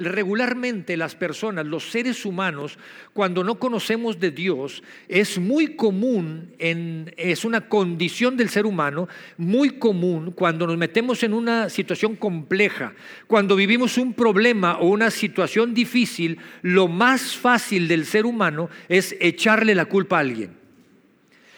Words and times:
regularmente 0.00 0.96
las 0.96 1.14
personas, 1.14 1.66
los 1.66 1.90
seres 1.90 2.24
humanos, 2.24 2.78
cuando 3.12 3.44
no 3.44 3.58
conocemos 3.58 4.18
de 4.18 4.30
Dios, 4.30 4.82
es 5.08 5.38
muy 5.38 5.76
común, 5.76 6.54
es 6.58 7.44
una 7.44 7.68
condición 7.68 8.36
del 8.36 8.48
ser 8.48 8.66
humano, 8.66 9.08
muy 9.36 9.70
común 9.78 10.32
cuando 10.32 10.66
nos 10.66 10.76
metemos 10.76 11.22
en 11.22 11.34
una 11.34 11.68
situación 11.68 12.16
compleja, 12.16 12.94
cuando 13.26 13.56
vivimos 13.56 13.98
un 13.98 14.14
problema 14.14 14.78
o 14.78 14.88
una 14.88 15.10
situación 15.10 15.74
difícil, 15.74 16.38
lo 16.62 16.88
más 16.88 17.36
fácil 17.36 17.88
del 17.88 18.06
ser 18.06 18.26
humano 18.26 18.70
es 18.88 19.14
echarle 19.20 19.74
la 19.74 19.84
culpa 19.84 20.16
a 20.16 20.20
alguien. 20.20 20.50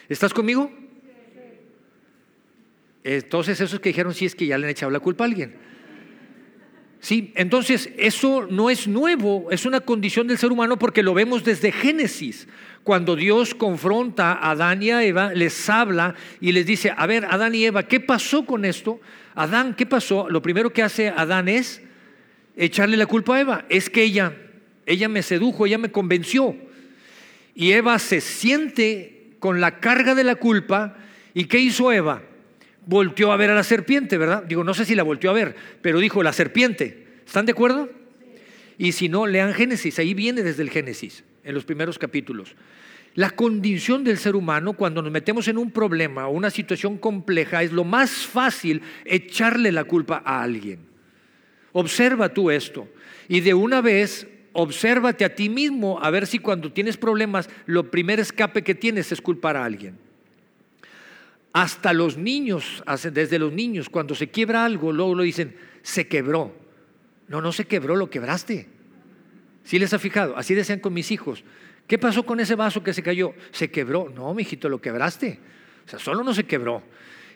¿Estás 0.09 0.33
conmigo? 0.33 0.71
Entonces 3.03 3.59
esos 3.59 3.79
que 3.79 3.89
dijeron 3.89 4.13
sí 4.13 4.25
es 4.25 4.35
que 4.35 4.45
ya 4.45 4.57
le 4.57 4.65
han 4.65 4.71
echado 4.71 4.91
la 4.91 4.99
culpa 4.99 5.23
a 5.23 5.27
alguien. 5.27 5.55
Sí, 7.03 7.33
entonces 7.35 7.89
eso 7.97 8.47
no 8.49 8.69
es 8.69 8.87
nuevo, 8.87 9.49
es 9.51 9.65
una 9.65 9.81
condición 9.81 10.25
del 10.25 10.37
ser 10.37 10.53
humano 10.53 10.79
porque 10.79 11.03
lo 11.03 11.13
vemos 11.13 11.43
desde 11.43 11.73
Génesis. 11.73 12.47
Cuando 12.85 13.17
Dios 13.17 13.53
confronta 13.53 14.31
a 14.31 14.51
Adán 14.51 14.81
y 14.81 14.91
a 14.91 15.03
Eva, 15.03 15.33
les 15.33 15.69
habla 15.69 16.15
y 16.39 16.53
les 16.53 16.65
dice, 16.65 16.93
a 16.95 17.05
ver, 17.05 17.25
Adán 17.25 17.55
y 17.55 17.65
Eva, 17.65 17.83
¿qué 17.83 17.99
pasó 17.99 18.45
con 18.45 18.63
esto? 18.63 19.01
Adán, 19.35 19.73
¿qué 19.75 19.85
pasó? 19.85 20.29
Lo 20.29 20.41
primero 20.41 20.71
que 20.71 20.81
hace 20.81 21.09
Adán 21.09 21.49
es 21.49 21.81
echarle 22.55 22.95
la 22.95 23.05
culpa 23.05 23.35
a 23.35 23.41
Eva. 23.41 23.65
Es 23.67 23.89
que 23.89 24.01
ella, 24.01 24.37
ella 24.85 25.09
me 25.09 25.23
sedujo, 25.23 25.65
ella 25.65 25.77
me 25.77 25.91
convenció. 25.91 26.55
Y 27.53 27.73
Eva 27.73 27.99
se 27.99 28.21
siente 28.21 29.35
con 29.39 29.59
la 29.59 29.81
carga 29.81 30.15
de 30.15 30.23
la 30.23 30.35
culpa. 30.35 30.95
¿Y 31.33 31.47
qué 31.47 31.59
hizo 31.59 31.91
Eva? 31.91 32.21
volteó 32.85 33.31
a 33.31 33.37
ver 33.37 33.49
a 33.49 33.55
la 33.55 33.63
serpiente, 33.63 34.17
¿verdad? 34.17 34.43
Digo, 34.43 34.63
no 34.63 34.73
sé 34.73 34.85
si 34.85 34.95
la 34.95 35.03
volteó 35.03 35.29
a 35.29 35.33
ver, 35.33 35.55
pero 35.81 35.99
dijo 35.99 36.23
la 36.23 36.33
serpiente. 36.33 37.02
¿Están 37.25 37.45
de 37.45 37.51
acuerdo? 37.51 37.89
Y 38.77 38.91
si 38.91 39.09
no, 39.09 39.27
lean 39.27 39.53
Génesis, 39.53 39.99
ahí 39.99 40.13
viene 40.13 40.43
desde 40.43 40.63
el 40.63 40.69
Génesis, 40.69 41.23
en 41.43 41.53
los 41.53 41.65
primeros 41.65 41.97
capítulos. 41.97 42.55
La 43.15 43.29
condición 43.29 44.03
del 44.03 44.17
ser 44.17 44.35
humano 44.35 44.73
cuando 44.73 45.01
nos 45.01 45.11
metemos 45.11 45.47
en 45.47 45.59
un 45.59 45.69
problema 45.69 46.27
o 46.27 46.31
una 46.31 46.49
situación 46.49 46.97
compleja 46.97 47.61
es 47.61 47.71
lo 47.71 47.83
más 47.83 48.11
fácil 48.11 48.81
echarle 49.05 49.71
la 49.71 49.83
culpa 49.83 50.23
a 50.25 50.41
alguien. 50.41 50.79
Observa 51.73 52.33
tú 52.33 52.49
esto 52.49 52.87
y 53.27 53.41
de 53.41 53.53
una 53.53 53.81
vez 53.81 54.27
obsérvate 54.53 55.25
a 55.25 55.35
ti 55.35 55.49
mismo 55.49 55.99
a 56.01 56.09
ver 56.09 56.25
si 56.25 56.39
cuando 56.39 56.71
tienes 56.71 56.97
problemas 56.97 57.49
lo 57.65 57.91
primer 57.91 58.19
escape 58.19 58.63
que 58.63 58.75
tienes 58.75 59.11
es 59.11 59.21
culpar 59.21 59.57
a 59.57 59.65
alguien. 59.65 59.97
Hasta 61.51 61.93
los 61.93 62.17
niños, 62.17 62.83
desde 63.11 63.37
los 63.37 63.53
niños, 63.53 63.89
cuando 63.89 64.15
se 64.15 64.29
quiebra 64.29 64.65
algo, 64.65 64.91
luego 64.91 65.13
lo 65.13 65.21
dicen, 65.21 65.55
se 65.83 66.07
quebró. 66.07 66.62
No, 67.33 67.41
no 67.41 67.51
se 67.51 67.65
quebró, 67.65 67.95
lo 67.95 68.11
quebraste. 68.11 68.67
¿Sí 69.63 69.79
les 69.79 69.91
ha 69.91 69.97
fijado? 69.97 70.37
Así 70.37 70.53
decían 70.53 70.79
con 70.79 70.93
mis 70.93 71.09
hijos. 71.09 71.43
¿Qué 71.87 71.97
pasó 71.97 72.27
con 72.27 72.39
ese 72.39 72.53
vaso 72.53 72.83
que 72.83 72.93
se 72.93 73.01
cayó? 73.01 73.33
Se 73.51 73.71
quebró. 73.71 74.07
No, 74.13 74.31
mijito, 74.35 74.69
lo 74.69 74.79
quebraste. 74.79 75.39
O 75.83 75.89
sea, 75.89 75.97
solo 75.97 76.23
no 76.23 76.35
se 76.35 76.43
quebró. 76.43 76.83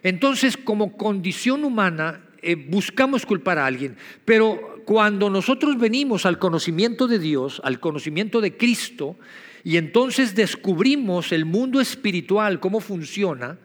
Entonces, 0.04 0.56
como 0.56 0.96
condición 0.96 1.64
humana, 1.64 2.22
eh, 2.44 2.54
buscamos 2.54 3.26
culpar 3.26 3.58
a 3.58 3.66
alguien. 3.66 3.98
Pero 4.24 4.84
cuando 4.86 5.32
nosotros 5.32 5.80
venimos 5.80 6.28
al 6.28 6.38
conocimiento 6.38 7.08
de 7.08 7.18
Dios, 7.18 7.60
al 7.64 7.80
conocimiento 7.80 8.40
de 8.40 8.56
Cristo, 8.56 9.16
y 9.64 9.78
entonces 9.78 10.36
descubrimos 10.36 11.32
el 11.32 11.46
mundo 11.46 11.82
espiritual, 11.82 12.60
cómo 12.60 12.82
funciona, 12.82 13.58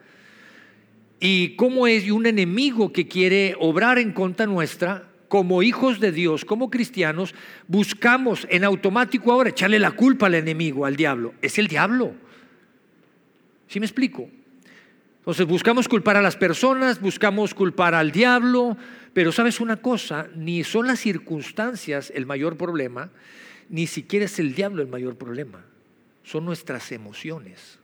y 1.21 1.57
cómo 1.57 1.87
es 1.87 2.11
un 2.11 2.25
enemigo 2.25 2.91
que 2.91 3.07
quiere 3.07 3.55
obrar 3.61 3.99
en 3.99 4.13
contra 4.13 4.47
nuestra, 4.47 5.12
como 5.33 5.63
hijos 5.63 5.99
de 5.99 6.13
Dios, 6.13 6.45
como 6.45 6.69
cristianos, 6.69 7.35
buscamos 7.67 8.47
en 8.51 8.65
automático 8.65 9.33
ahora 9.33 9.49
echarle 9.49 9.79
la 9.79 9.93
culpa 9.93 10.27
al 10.27 10.35
enemigo, 10.35 10.85
al 10.85 10.95
diablo. 10.95 11.33
Es 11.41 11.59
el 11.59 11.69
diablo. 11.69 12.13
¿Sí 13.67 13.81
me 13.81 13.87
explico? 13.87 14.29
Entonces 15.21 15.47
buscamos 15.47 15.89
culpar 15.89 16.19
a 16.19 16.21
las 16.21 16.37
personas, 16.37 17.01
buscamos 17.01 17.55
culpar 17.55 17.95
al 17.95 18.13
diablo, 18.13 18.77
pero 19.15 19.33
sabes 19.33 19.59
una 19.59 19.77
cosa, 19.77 20.29
ni 20.37 20.65
son 20.65 20.87
las 20.87 21.01
circunstancias 21.01 22.13
el 22.15 22.27
mayor 22.27 22.59
problema, 22.59 23.11
ni 23.71 23.87
siquiera 23.87 24.27
es 24.27 24.39
el 24.39 24.55
diablo 24.55 24.83
el 24.83 24.89
mayor 24.89 25.17
problema, 25.17 25.65
son 26.25 26.45
nuestras 26.45 26.93
emociones. 26.93 27.79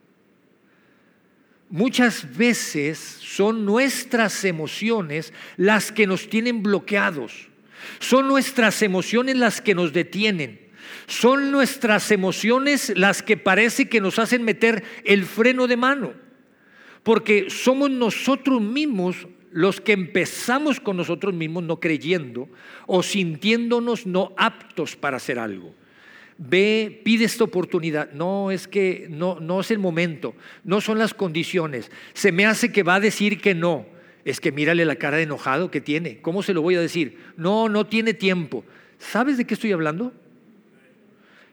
Muchas 1.71 2.37
veces 2.37 2.99
son 2.99 3.67
nuestras 3.67 4.45
emociones 4.45 5.34
las 5.56 5.93
que 5.93 6.06
nos 6.06 6.29
tienen 6.29 6.62
bloqueados. 6.62 7.49
Son 7.99 8.27
nuestras 8.27 8.81
emociones 8.83 9.37
las 9.37 9.61
que 9.61 9.75
nos 9.75 9.93
detienen. 9.93 10.61
Son 11.06 11.51
nuestras 11.51 12.11
emociones 12.11 12.93
las 12.97 13.23
que 13.23 13.37
parece 13.37 13.89
que 13.89 14.01
nos 14.01 14.19
hacen 14.19 14.45
meter 14.45 14.83
el 15.05 15.27
freno 15.27 15.67
de 15.67 15.77
mano. 15.77 16.15
Porque 17.03 17.51
somos 17.51 17.91
nosotros 17.91 18.62
mismos 18.62 19.29
los 19.50 19.81
que 19.81 19.93
empezamos 19.93 20.81
con 20.81 20.97
nosotros 20.97 21.35
mismos 21.35 21.65
no 21.65 21.81
creyendo 21.81 22.49
o 22.87 23.03
sintiéndonos 23.03 24.06
no 24.06 24.33
aptos 24.37 24.97
para 24.97 25.19
hacer 25.19 25.39
algo 25.39 25.75
ve, 26.38 27.00
pide 27.04 27.25
esta 27.25 27.44
oportunidad. 27.44 28.12
No, 28.12 28.50
es 28.50 28.66
que 28.66 29.06
no, 29.10 29.38
no 29.41 29.60
es 29.60 29.71
el 29.71 29.78
momento, 29.78 30.34
no 30.65 30.81
son 30.81 30.99
las 30.99 31.12
condiciones. 31.12 31.91
Se 32.15 32.32
me 32.32 32.47
hace 32.47 32.72
que 32.72 32.82
va 32.82 32.94
a 32.94 33.00
decir 33.00 33.41
que 33.41 33.54
no. 33.54 33.87
Es 34.25 34.41
que 34.41 34.53
mírale 34.53 34.84
la 34.84 34.97
cara 34.97 35.16
de 35.16 35.25
enojado 35.25 35.71
que 35.71 35.81
tiene. 35.81 36.19
¿Cómo 36.21 36.43
se 36.43 36.54
lo 36.54 36.62
voy 36.62 36.75
a 36.75 36.81
decir? 36.81 37.19
No, 37.37 37.69
no 37.69 37.87
tiene 37.87 38.15
tiempo. 38.15 38.65
¿Sabes 38.99 39.37
de 39.37 39.47
qué 39.47 39.54
estoy 39.54 39.72
hablando? 39.72 40.12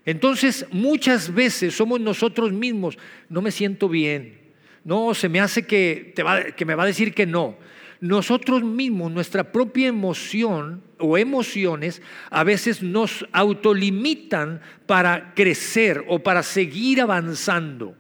Entonces, 0.06 0.66
muchas 0.72 1.34
veces 1.34 1.74
somos 1.76 2.00
nosotros 2.00 2.52
mismos, 2.52 2.98
no 3.30 3.42
me 3.42 3.52
siento 3.52 3.90
bien. 3.90 4.40
No, 4.84 5.16
se 5.16 5.30
me 5.30 5.40
hace 5.40 5.66
que, 5.66 6.12
te 6.16 6.22
va, 6.22 6.44
que 6.44 6.66
me 6.66 6.76
va 6.76 6.84
a 6.84 6.88
decir 6.88 7.14
que 7.14 7.26
no 7.26 7.58
nosotros 8.02 8.64
mismos, 8.64 9.12
nuestra 9.12 9.52
propia 9.52 9.88
emoción 9.88 10.82
o 11.00 11.18
emociones, 11.18 12.02
a 12.30 12.44
veces 12.44 12.84
nos 12.84 13.26
autolimitan 13.32 14.62
para 14.86 15.34
crecer 15.34 16.04
o 16.08 16.20
para 16.20 16.44
seguir 16.44 17.02
avanzando. 17.02 17.96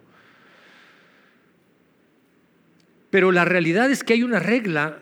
Pero 3.09 3.31
la 3.31 3.45
realidad 3.45 3.89
es 3.89 4.03
que 4.03 4.13
hay 4.13 4.23
una 4.23 4.39
regla, 4.39 4.99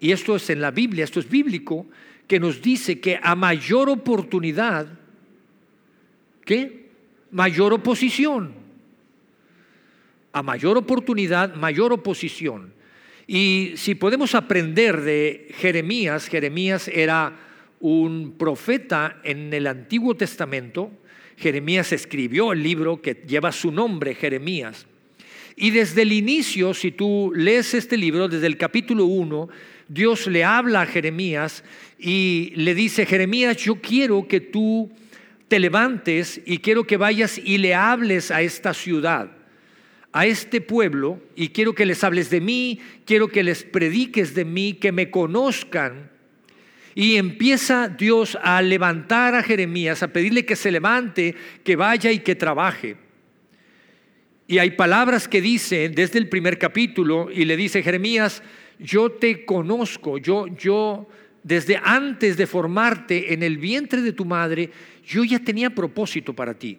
y 0.00 0.12
esto 0.12 0.36
es 0.36 0.50
en 0.50 0.60
la 0.60 0.72
Biblia, 0.72 1.04
esto 1.04 1.20
es 1.20 1.28
bíblico, 1.28 1.86
que 2.26 2.40
nos 2.40 2.60
dice 2.60 3.00
que 3.00 3.20
a 3.22 3.34
mayor 3.34 3.88
oportunidad, 3.88 4.88
¿qué? 6.44 6.90
Mayor 7.30 7.72
oposición. 7.72 8.54
A 10.32 10.42
mayor 10.42 10.76
oportunidad, 10.76 11.54
mayor 11.54 11.92
oposición. 11.92 12.72
Y 13.26 13.72
si 13.76 13.94
podemos 13.94 14.34
aprender 14.34 15.00
de 15.00 15.48
Jeremías, 15.56 16.28
Jeremías 16.28 16.88
era 16.88 17.36
un 17.80 18.34
profeta 18.36 19.20
en 19.24 19.52
el 19.52 19.66
Antiguo 19.66 20.14
Testamento, 20.14 20.90
Jeremías 21.36 21.92
escribió 21.92 22.52
el 22.52 22.62
libro 22.62 23.00
que 23.00 23.24
lleva 23.26 23.50
su 23.50 23.72
nombre, 23.72 24.14
Jeremías. 24.14 24.86
Y 25.56 25.70
desde 25.70 26.02
el 26.02 26.12
inicio, 26.12 26.74
si 26.74 26.92
tú 26.92 27.32
lees 27.34 27.74
este 27.74 27.96
libro, 27.96 28.28
desde 28.28 28.46
el 28.46 28.56
capítulo 28.56 29.06
1, 29.06 29.48
Dios 29.88 30.26
le 30.26 30.44
habla 30.44 30.82
a 30.82 30.86
Jeremías 30.86 31.64
y 31.98 32.52
le 32.56 32.74
dice, 32.74 33.06
Jeremías, 33.06 33.56
yo 33.58 33.76
quiero 33.76 34.26
que 34.28 34.40
tú 34.40 34.90
te 35.48 35.58
levantes 35.58 36.40
y 36.44 36.58
quiero 36.58 36.84
que 36.84 36.96
vayas 36.96 37.38
y 37.38 37.58
le 37.58 37.74
hables 37.74 38.30
a 38.30 38.42
esta 38.42 38.74
ciudad 38.74 39.43
a 40.14 40.26
este 40.26 40.60
pueblo 40.60 41.20
y 41.34 41.48
quiero 41.48 41.74
que 41.74 41.84
les 41.84 42.04
hables 42.04 42.30
de 42.30 42.40
mí, 42.40 42.78
quiero 43.04 43.26
que 43.26 43.42
les 43.42 43.64
prediques 43.64 44.32
de 44.32 44.44
mí, 44.44 44.74
que 44.74 44.92
me 44.92 45.10
conozcan. 45.10 46.08
Y 46.94 47.16
empieza 47.16 47.88
Dios 47.88 48.38
a 48.40 48.62
levantar 48.62 49.34
a 49.34 49.42
Jeremías, 49.42 50.04
a 50.04 50.12
pedirle 50.12 50.46
que 50.46 50.54
se 50.54 50.70
levante, 50.70 51.34
que 51.64 51.74
vaya 51.74 52.12
y 52.12 52.20
que 52.20 52.36
trabaje. 52.36 52.96
Y 54.46 54.58
hay 54.58 54.70
palabras 54.70 55.26
que 55.26 55.40
dice 55.40 55.88
desde 55.88 56.20
el 56.20 56.28
primer 56.28 56.60
capítulo 56.60 57.28
y 57.32 57.44
le 57.44 57.56
dice 57.56 57.82
Jeremías, 57.82 58.40
yo 58.78 59.10
te 59.10 59.44
conozco, 59.44 60.18
yo 60.18 60.46
yo 60.46 61.08
desde 61.42 61.80
antes 61.82 62.36
de 62.36 62.46
formarte 62.46 63.34
en 63.34 63.42
el 63.42 63.58
vientre 63.58 64.00
de 64.00 64.12
tu 64.12 64.24
madre, 64.24 64.70
yo 65.04 65.24
ya 65.24 65.40
tenía 65.40 65.70
propósito 65.70 66.34
para 66.34 66.54
ti. 66.54 66.78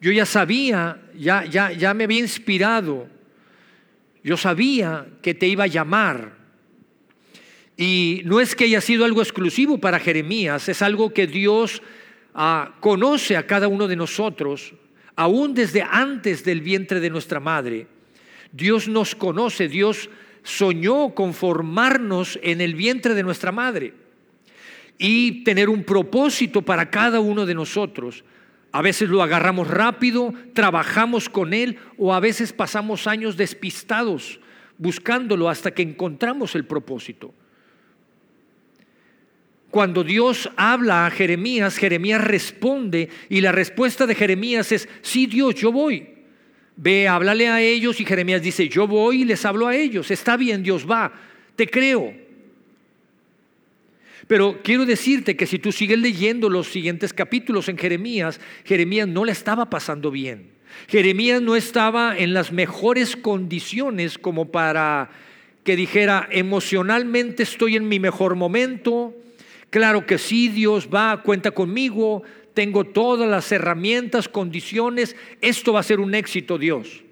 Yo 0.00 0.12
ya 0.12 0.26
sabía, 0.26 1.02
ya, 1.16 1.44
ya, 1.44 1.72
ya 1.72 1.94
me 1.94 2.04
había 2.04 2.20
inspirado. 2.20 3.08
Yo 4.22 4.36
sabía 4.36 5.06
que 5.22 5.34
te 5.34 5.46
iba 5.48 5.64
a 5.64 5.68
llamar. 5.68 6.36
Y 7.76 8.22
no 8.24 8.40
es 8.40 8.54
que 8.54 8.64
haya 8.64 8.80
sido 8.80 9.04
algo 9.04 9.22
exclusivo 9.22 9.78
para 9.78 10.00
Jeremías, 10.00 10.68
es 10.68 10.82
algo 10.82 11.14
que 11.14 11.26
Dios 11.26 11.80
ah, 12.34 12.74
conoce 12.80 13.36
a 13.36 13.46
cada 13.46 13.68
uno 13.68 13.86
de 13.86 13.94
nosotros, 13.94 14.74
aún 15.14 15.54
desde 15.54 15.82
antes 15.82 16.44
del 16.44 16.60
vientre 16.60 16.98
de 16.98 17.10
nuestra 17.10 17.38
madre. 17.38 17.86
Dios 18.50 18.88
nos 18.88 19.14
conoce, 19.14 19.68
Dios 19.68 20.10
soñó 20.42 21.14
con 21.14 21.34
formarnos 21.34 22.38
en 22.42 22.60
el 22.60 22.74
vientre 22.74 23.14
de 23.14 23.22
nuestra 23.22 23.52
madre. 23.52 23.94
y 25.00 25.44
tener 25.44 25.68
un 25.68 25.84
propósito 25.84 26.62
para 26.62 26.90
cada 26.90 27.20
uno 27.20 27.46
de 27.46 27.54
nosotros. 27.54 28.24
A 28.70 28.82
veces 28.82 29.08
lo 29.08 29.22
agarramos 29.22 29.68
rápido, 29.68 30.34
trabajamos 30.52 31.28
con 31.28 31.54
él 31.54 31.78
o 31.96 32.12
a 32.12 32.20
veces 32.20 32.52
pasamos 32.52 33.06
años 33.06 33.36
despistados 33.36 34.40
buscándolo 34.76 35.48
hasta 35.48 35.72
que 35.72 35.82
encontramos 35.82 36.54
el 36.54 36.64
propósito. 36.64 37.34
Cuando 39.70 40.02
Dios 40.02 40.50
habla 40.56 41.06
a 41.06 41.10
Jeremías, 41.10 41.76
Jeremías 41.76 42.24
responde 42.24 43.10
y 43.28 43.40
la 43.40 43.52
respuesta 43.52 44.06
de 44.06 44.14
Jeremías 44.14 44.72
es, 44.72 44.88
sí 45.02 45.26
Dios, 45.26 45.54
yo 45.56 45.72
voy. 45.72 46.14
Ve, 46.76 47.08
háblale 47.08 47.48
a 47.48 47.60
ellos 47.60 48.00
y 48.00 48.04
Jeremías 48.04 48.40
dice, 48.40 48.68
yo 48.68 48.86
voy 48.86 49.22
y 49.22 49.24
les 49.24 49.44
hablo 49.44 49.66
a 49.66 49.74
ellos. 49.74 50.10
Está 50.10 50.36
bien, 50.36 50.62
Dios 50.62 50.88
va, 50.88 51.12
te 51.56 51.66
creo. 51.66 52.27
Pero 54.26 54.60
quiero 54.62 54.84
decirte 54.84 55.36
que 55.36 55.46
si 55.46 55.58
tú 55.58 55.72
sigues 55.72 55.98
leyendo 55.98 56.48
los 56.48 56.68
siguientes 56.68 57.12
capítulos 57.12 57.68
en 57.68 57.78
Jeremías, 57.78 58.40
Jeremías 58.64 59.08
no 59.08 59.24
le 59.24 59.32
estaba 59.32 59.70
pasando 59.70 60.10
bien. 60.10 60.50
Jeremías 60.88 61.40
no 61.42 61.56
estaba 61.56 62.16
en 62.16 62.34
las 62.34 62.52
mejores 62.52 63.16
condiciones 63.16 64.18
como 64.18 64.50
para 64.50 65.10
que 65.64 65.76
dijera, 65.76 66.28
emocionalmente 66.30 67.42
estoy 67.42 67.76
en 67.76 67.88
mi 67.88 68.00
mejor 68.00 68.36
momento, 68.36 69.14
claro 69.70 70.06
que 70.06 70.16
sí, 70.16 70.48
Dios 70.48 70.88
va, 70.92 71.22
cuenta 71.22 71.50
conmigo, 71.50 72.22
tengo 72.54 72.84
todas 72.84 73.28
las 73.28 73.52
herramientas, 73.52 74.28
condiciones, 74.28 75.14
esto 75.42 75.72
va 75.74 75.80
a 75.80 75.84
ser 75.84 76.00
un 76.00 76.14
éxito, 76.14 76.58
Dios. 76.58 77.02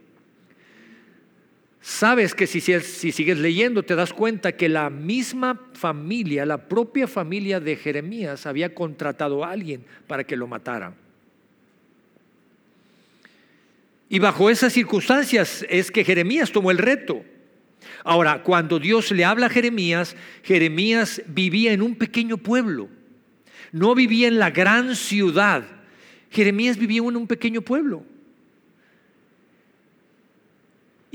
Sabes 1.87 2.35
que 2.35 2.49
si, 2.49 2.61
si, 2.61 3.13
sigues 3.13 3.39
leyendo 3.39 3.85
te 3.85 3.95
das 3.95 4.13
cuenta 4.13 4.57
que 4.57 4.69
la 4.69 4.91
misma 4.91 5.69
familia, 5.73 6.45
la 6.45 6.67
propia 6.67 7.07
familia 7.07 7.61
de 7.61 7.77
Jeremías 7.77 8.45
había 8.45 8.75
contratado 8.75 9.45
a 9.45 9.53
alguien 9.53 9.85
para 10.09 10.25
que 10.25 10.35
lo 10.35 10.49
matara. 10.49 10.95
Y 14.09 14.19
bajo 14.19 14.51
esas 14.51 14.73
circunstancias 14.73 15.65
es 15.71 15.93
que 15.93 16.03
Jeremías 16.03 16.51
tomó 16.51 16.73
el 16.73 16.79
reto. 16.79 17.25
Ahora, 18.03 18.43
cuando 18.43 18.81
Dios 18.81 19.13
le 19.13 19.25
habla 19.25 19.47
a 19.47 19.51
Jeremías, 19.51 20.17
Jeremías 20.43 21.23
vivía 21.29 21.73
en 21.73 21.83
un 21.83 21.95
pequeño 21.95 22.37
pueblo, 22.37 22.89
no 23.71 23.95
vivía 23.95 24.27
en 24.27 24.41
la 24.41 24.51
gran 24.51 24.97
ciudad. 24.97 25.63
Jeremías 26.33 26.79
vivía 26.79 27.03
en 27.03 27.17
un 27.17 27.29
pequeño 27.29 27.63
pueblo. 27.63 28.03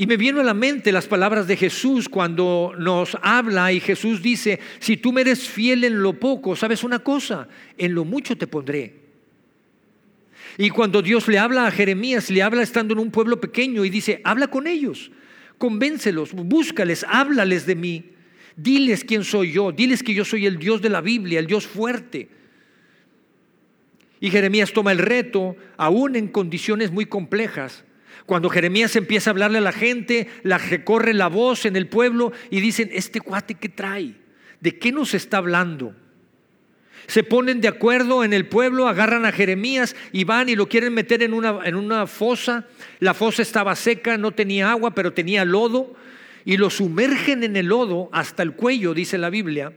Y 0.01 0.07
me 0.07 0.17
viene 0.17 0.39
a 0.39 0.43
la 0.43 0.55
mente 0.55 0.91
las 0.91 1.05
palabras 1.05 1.45
de 1.45 1.55
Jesús 1.55 2.09
cuando 2.09 2.73
nos 2.75 3.15
habla 3.21 3.71
y 3.71 3.79
Jesús 3.79 4.19
dice, 4.19 4.59
si 4.79 4.97
tú 4.97 5.13
me 5.13 5.21
eres 5.21 5.47
fiel 5.47 5.83
en 5.83 6.01
lo 6.01 6.19
poco, 6.19 6.55
¿sabes 6.55 6.83
una 6.83 6.97
cosa? 6.97 7.47
En 7.77 7.93
lo 7.93 8.03
mucho 8.03 8.35
te 8.35 8.47
pondré. 8.47 8.95
Y 10.57 10.71
cuando 10.71 11.03
Dios 11.03 11.27
le 11.27 11.37
habla 11.37 11.67
a 11.67 11.71
Jeremías, 11.71 12.31
le 12.31 12.41
habla 12.41 12.63
estando 12.63 12.95
en 12.95 12.99
un 12.99 13.11
pueblo 13.11 13.39
pequeño 13.39 13.85
y 13.85 13.91
dice, 13.91 14.21
habla 14.23 14.47
con 14.47 14.65
ellos, 14.65 15.11
convéncelos, 15.59 16.33
búscales, 16.33 17.05
háblales 17.07 17.67
de 17.67 17.75
mí, 17.75 18.05
diles 18.55 19.03
quién 19.03 19.23
soy 19.23 19.51
yo, 19.51 19.71
diles 19.71 20.01
que 20.01 20.15
yo 20.15 20.25
soy 20.25 20.47
el 20.47 20.57
Dios 20.57 20.81
de 20.81 20.89
la 20.89 21.01
Biblia, 21.01 21.37
el 21.37 21.45
Dios 21.45 21.67
fuerte. 21.67 22.27
Y 24.19 24.31
Jeremías 24.31 24.73
toma 24.73 24.93
el 24.93 24.97
reto, 24.97 25.55
aún 25.77 26.15
en 26.15 26.27
condiciones 26.27 26.89
muy 26.89 27.05
complejas, 27.05 27.83
cuando 28.25 28.49
Jeremías 28.49 28.95
empieza 28.95 29.29
a 29.29 29.31
hablarle 29.31 29.57
a 29.57 29.61
la 29.61 29.71
gente, 29.71 30.27
la 30.43 30.57
recorre 30.57 31.13
la 31.13 31.27
voz 31.27 31.65
en 31.65 31.75
el 31.75 31.87
pueblo 31.87 32.31
y 32.49 32.61
dicen, 32.61 32.89
este 32.93 33.21
cuate 33.21 33.55
que 33.55 33.69
trae, 33.69 34.15
¿de 34.59 34.77
qué 34.77 34.91
nos 34.91 35.13
está 35.13 35.37
hablando? 35.37 35.95
Se 37.07 37.23
ponen 37.23 37.61
de 37.61 37.67
acuerdo 37.67 38.23
en 38.23 38.31
el 38.31 38.47
pueblo, 38.47 38.87
agarran 38.87 39.25
a 39.25 39.31
Jeremías 39.31 39.95
y 40.11 40.23
van 40.23 40.49
y 40.49 40.55
lo 40.55 40.67
quieren 40.67 40.93
meter 40.93 41.23
en 41.23 41.33
una, 41.33 41.59
en 41.63 41.75
una 41.75 42.07
fosa. 42.07 42.67
La 42.99 43.13
fosa 43.13 43.41
estaba 43.41 43.75
seca, 43.75 44.17
no 44.17 44.31
tenía 44.31 44.71
agua, 44.71 44.91
pero 44.91 45.11
tenía 45.11 45.43
lodo. 45.43 45.95
Y 46.45 46.57
lo 46.57 46.69
sumergen 46.69 47.43
en 47.43 47.55
el 47.55 47.67
lodo 47.67 48.09
hasta 48.11 48.43
el 48.43 48.53
cuello, 48.53 48.93
dice 48.93 49.17
la 49.17 49.29
Biblia. 49.29 49.73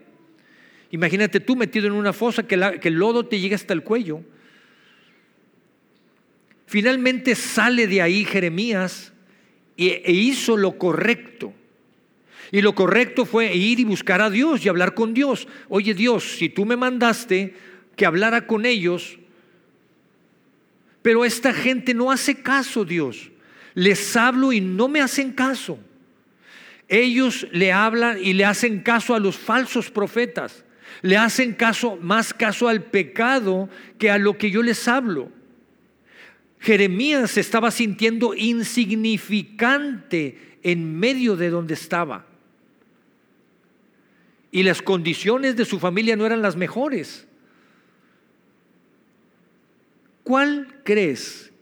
Imagínate 0.90 1.40
tú 1.40 1.56
metido 1.56 1.86
en 1.86 1.92
una 1.94 2.12
fosa 2.12 2.46
que, 2.46 2.78
que 2.80 2.88
el 2.88 2.94
lodo 2.94 3.26
te 3.26 3.40
llegue 3.40 3.54
hasta 3.54 3.72
el 3.72 3.82
cuello. 3.82 4.22
Finalmente 6.74 7.36
sale 7.36 7.86
de 7.86 8.02
ahí 8.02 8.24
Jeremías 8.24 9.12
e 9.76 10.12
hizo 10.12 10.56
lo 10.56 10.76
correcto. 10.76 11.52
Y 12.50 12.62
lo 12.62 12.74
correcto 12.74 13.24
fue 13.24 13.54
ir 13.54 13.78
y 13.78 13.84
buscar 13.84 14.20
a 14.20 14.28
Dios 14.28 14.64
y 14.64 14.68
hablar 14.68 14.92
con 14.92 15.14
Dios. 15.14 15.46
Oye 15.68 15.94
Dios, 15.94 16.36
si 16.36 16.48
tú 16.48 16.66
me 16.66 16.74
mandaste 16.74 17.54
que 17.94 18.04
hablara 18.04 18.48
con 18.48 18.66
ellos, 18.66 19.20
pero 21.00 21.24
esta 21.24 21.52
gente 21.52 21.94
no 21.94 22.10
hace 22.10 22.42
caso, 22.42 22.84
Dios. 22.84 23.30
Les 23.74 24.16
hablo 24.16 24.52
y 24.52 24.60
no 24.60 24.88
me 24.88 25.00
hacen 25.00 25.30
caso. 25.30 25.78
Ellos 26.88 27.46
le 27.52 27.70
hablan 27.70 28.18
y 28.20 28.32
le 28.32 28.46
hacen 28.46 28.80
caso 28.80 29.14
a 29.14 29.20
los 29.20 29.38
falsos 29.38 29.92
profetas. 29.92 30.64
Le 31.02 31.18
hacen 31.18 31.52
caso, 31.52 31.96
más 32.02 32.34
caso 32.34 32.66
al 32.66 32.82
pecado 32.82 33.68
que 33.96 34.10
a 34.10 34.18
lo 34.18 34.36
que 34.36 34.50
yo 34.50 34.60
les 34.60 34.88
hablo. 34.88 35.30
Jeremías 36.64 37.32
se 37.32 37.40
estaba 37.40 37.70
sintiendo 37.70 38.34
insignificante 38.34 40.56
en 40.62 40.98
medio 40.98 41.36
de 41.36 41.50
donde 41.50 41.74
estaba. 41.74 42.24
Y 44.50 44.62
las 44.62 44.80
condiciones 44.80 45.56
de 45.56 45.66
su 45.66 45.78
familia 45.78 46.16
no 46.16 46.24
eran 46.24 46.40
las 46.40 46.56
mejores. 46.56 47.28
¿Cuál 50.22 50.80
crees 50.84 51.52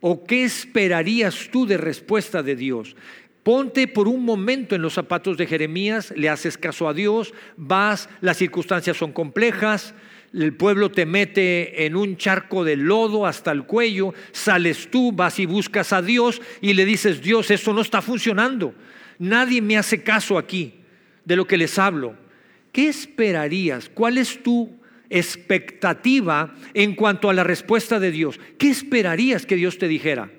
o 0.00 0.24
qué 0.24 0.44
esperarías 0.44 1.48
tú 1.50 1.66
de 1.66 1.76
respuesta 1.76 2.44
de 2.44 2.54
Dios? 2.54 2.94
Ponte 3.42 3.88
por 3.88 4.06
un 4.06 4.24
momento 4.24 4.76
en 4.76 4.82
los 4.82 4.94
zapatos 4.94 5.36
de 5.36 5.48
Jeremías, 5.48 6.14
le 6.16 6.28
haces 6.28 6.56
caso 6.56 6.88
a 6.88 6.94
Dios, 6.94 7.34
vas, 7.56 8.08
las 8.20 8.36
circunstancias 8.36 8.96
son 8.96 9.12
complejas, 9.12 9.94
el 10.34 10.54
pueblo 10.54 10.90
te 10.90 11.06
mete 11.06 11.86
en 11.86 11.94
un 11.94 12.16
charco 12.16 12.64
de 12.64 12.76
lodo 12.76 13.24
hasta 13.24 13.52
el 13.52 13.64
cuello, 13.64 14.14
sales 14.32 14.90
tú, 14.90 15.12
vas 15.12 15.38
y 15.38 15.46
buscas 15.46 15.92
a 15.92 16.02
Dios 16.02 16.42
y 16.60 16.74
le 16.74 16.84
dices, 16.84 17.22
Dios, 17.22 17.50
esto 17.50 17.72
no 17.72 17.80
está 17.80 18.02
funcionando. 18.02 18.74
Nadie 19.18 19.62
me 19.62 19.78
hace 19.78 20.02
caso 20.02 20.36
aquí 20.36 20.74
de 21.24 21.36
lo 21.36 21.46
que 21.46 21.56
les 21.56 21.78
hablo. 21.78 22.16
¿Qué 22.72 22.88
esperarías? 22.88 23.88
¿Cuál 23.88 24.18
es 24.18 24.42
tu 24.42 24.76
expectativa 25.08 26.56
en 26.74 26.96
cuanto 26.96 27.30
a 27.30 27.34
la 27.34 27.44
respuesta 27.44 28.00
de 28.00 28.10
Dios? 28.10 28.40
¿Qué 28.58 28.70
esperarías 28.70 29.46
que 29.46 29.54
Dios 29.54 29.78
te 29.78 29.86
dijera? 29.86 30.32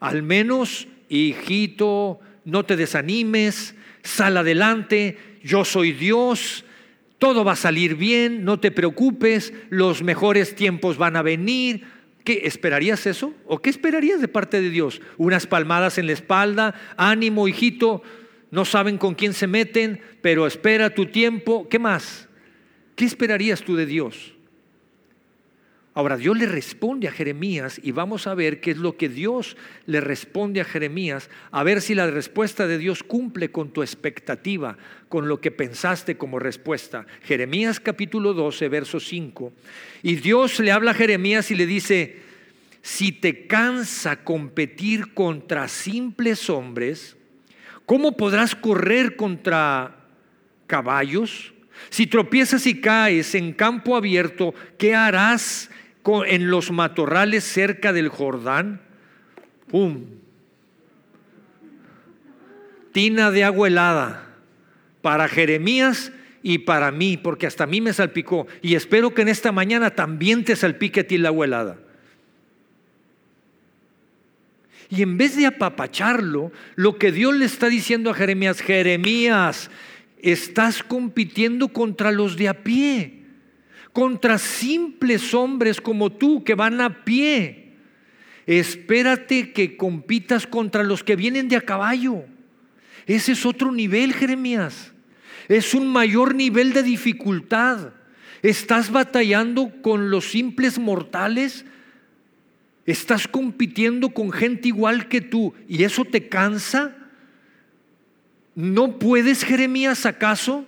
Al 0.00 0.22
menos, 0.22 0.88
hijito, 1.10 2.20
no 2.46 2.64
te 2.64 2.76
desanimes, 2.76 3.74
sal 4.02 4.38
adelante, 4.38 5.18
yo 5.42 5.64
soy 5.64 5.92
Dios, 5.92 6.64
todo 7.18 7.44
va 7.44 7.52
a 7.52 7.56
salir 7.56 7.96
bien, 7.96 8.44
no 8.44 8.58
te 8.60 8.70
preocupes, 8.70 9.52
los 9.68 10.02
mejores 10.02 10.54
tiempos 10.54 10.96
van 10.96 11.16
a 11.16 11.22
venir. 11.22 11.84
¿Qué 12.24 12.42
esperarías 12.44 13.06
eso? 13.06 13.34
¿O 13.46 13.60
qué 13.60 13.70
esperarías 13.70 14.20
de 14.20 14.28
parte 14.28 14.60
de 14.60 14.70
Dios? 14.70 15.00
Unas 15.16 15.46
palmadas 15.46 15.98
en 15.98 16.06
la 16.06 16.12
espalda, 16.12 16.74
ánimo, 16.96 17.48
hijito, 17.48 18.02
no 18.50 18.64
saben 18.64 18.98
con 18.98 19.14
quién 19.14 19.32
se 19.32 19.46
meten, 19.46 20.00
pero 20.22 20.46
espera 20.46 20.94
tu 20.94 21.06
tiempo. 21.06 21.68
¿Qué 21.68 21.78
más? 21.78 22.28
¿Qué 22.96 23.04
esperarías 23.04 23.62
tú 23.62 23.76
de 23.76 23.86
Dios? 23.86 24.34
Ahora, 25.92 26.16
Dios 26.16 26.38
le 26.38 26.46
responde 26.46 27.08
a 27.08 27.12
Jeremías 27.12 27.80
y 27.82 27.90
vamos 27.90 28.28
a 28.28 28.34
ver 28.34 28.60
qué 28.60 28.70
es 28.70 28.76
lo 28.76 28.96
que 28.96 29.08
Dios 29.08 29.56
le 29.86 30.00
responde 30.00 30.60
a 30.60 30.64
Jeremías, 30.64 31.28
a 31.50 31.64
ver 31.64 31.82
si 31.82 31.96
la 31.96 32.08
respuesta 32.08 32.68
de 32.68 32.78
Dios 32.78 33.02
cumple 33.02 33.50
con 33.50 33.72
tu 33.72 33.82
expectativa, 33.82 34.78
con 35.08 35.26
lo 35.26 35.40
que 35.40 35.50
pensaste 35.50 36.16
como 36.16 36.38
respuesta. 36.38 37.06
Jeremías 37.22 37.80
capítulo 37.80 38.34
12, 38.34 38.68
verso 38.68 39.00
5. 39.00 39.52
Y 40.04 40.14
Dios 40.16 40.60
le 40.60 40.70
habla 40.70 40.92
a 40.92 40.94
Jeremías 40.94 41.50
y 41.50 41.56
le 41.56 41.66
dice, 41.66 42.20
si 42.82 43.10
te 43.10 43.48
cansa 43.48 44.22
competir 44.22 45.12
contra 45.12 45.66
simples 45.66 46.48
hombres, 46.48 47.16
¿cómo 47.84 48.16
podrás 48.16 48.54
correr 48.54 49.16
contra 49.16 49.96
caballos? 50.68 51.52
Si 51.88 52.06
tropiezas 52.06 52.66
y 52.66 52.80
caes 52.80 53.34
en 53.34 53.52
campo 53.52 53.96
abierto, 53.96 54.54
¿qué 54.78 54.94
harás 54.94 55.69
en 56.26 56.50
los 56.50 56.70
matorrales 56.70 57.44
cerca 57.44 57.92
del 57.92 58.08
Jordán, 58.08 58.80
¡pum! 59.68 60.04
Tina 62.92 63.30
de 63.30 63.44
agua 63.44 63.68
helada 63.68 64.26
para 65.02 65.28
Jeremías 65.28 66.12
y 66.42 66.58
para 66.58 66.90
mí, 66.90 67.16
porque 67.16 67.46
hasta 67.46 67.64
a 67.64 67.66
mí 67.66 67.80
me 67.80 67.92
salpicó. 67.92 68.46
Y 68.62 68.74
espero 68.74 69.14
que 69.14 69.22
en 69.22 69.28
esta 69.28 69.52
mañana 69.52 69.90
también 69.90 70.44
te 70.44 70.56
salpique 70.56 71.00
a 71.00 71.06
ti 71.06 71.18
la 71.18 71.28
agua 71.28 71.46
helada. 71.46 71.78
Y 74.88 75.02
en 75.02 75.16
vez 75.16 75.36
de 75.36 75.46
apapacharlo, 75.46 76.50
lo 76.74 76.98
que 76.98 77.12
Dios 77.12 77.36
le 77.36 77.44
está 77.44 77.68
diciendo 77.68 78.10
a 78.10 78.14
Jeremías, 78.14 78.60
Jeremías, 78.60 79.70
estás 80.20 80.82
compitiendo 80.82 81.68
contra 81.68 82.10
los 82.10 82.36
de 82.36 82.48
a 82.48 82.64
pie, 82.64 83.19
contra 83.92 84.38
simples 84.38 85.34
hombres 85.34 85.80
como 85.80 86.10
tú 86.10 86.44
que 86.44 86.54
van 86.54 86.80
a 86.80 87.04
pie. 87.04 87.72
Espérate 88.46 89.52
que 89.52 89.76
compitas 89.76 90.46
contra 90.46 90.82
los 90.82 91.04
que 91.04 91.16
vienen 91.16 91.48
de 91.48 91.56
a 91.56 91.60
caballo. 91.60 92.24
Ese 93.06 93.32
es 93.32 93.46
otro 93.46 93.72
nivel, 93.72 94.12
Jeremías. 94.14 94.92
Es 95.48 95.74
un 95.74 95.88
mayor 95.88 96.34
nivel 96.34 96.72
de 96.72 96.82
dificultad. 96.82 97.92
Estás 98.42 98.90
batallando 98.90 99.72
con 99.82 100.10
los 100.10 100.30
simples 100.30 100.78
mortales. 100.78 101.64
Estás 102.86 103.28
compitiendo 103.28 104.10
con 104.10 104.32
gente 104.32 104.68
igual 104.68 105.08
que 105.08 105.20
tú. 105.20 105.54
¿Y 105.68 105.84
eso 105.84 106.04
te 106.04 106.28
cansa? 106.28 106.96
¿No 108.54 108.98
puedes, 108.98 109.44
Jeremías, 109.44 110.06
acaso? 110.06 110.66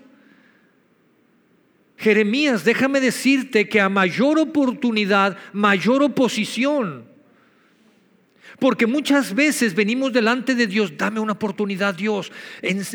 Jeremías, 2.02 2.64
déjame 2.64 3.00
decirte 3.00 3.68
que 3.68 3.80
a 3.80 3.88
mayor 3.88 4.40
oportunidad, 4.40 5.37
mayor 5.52 6.02
oposición. 6.02 7.04
Porque 8.59 8.87
muchas 8.87 9.35
veces 9.35 9.75
venimos 9.75 10.12
delante 10.12 10.56
de 10.56 10.66
Dios, 10.66 10.97
dame 10.97 11.21
una 11.21 11.32
oportunidad 11.32 11.94
Dios, 11.94 12.32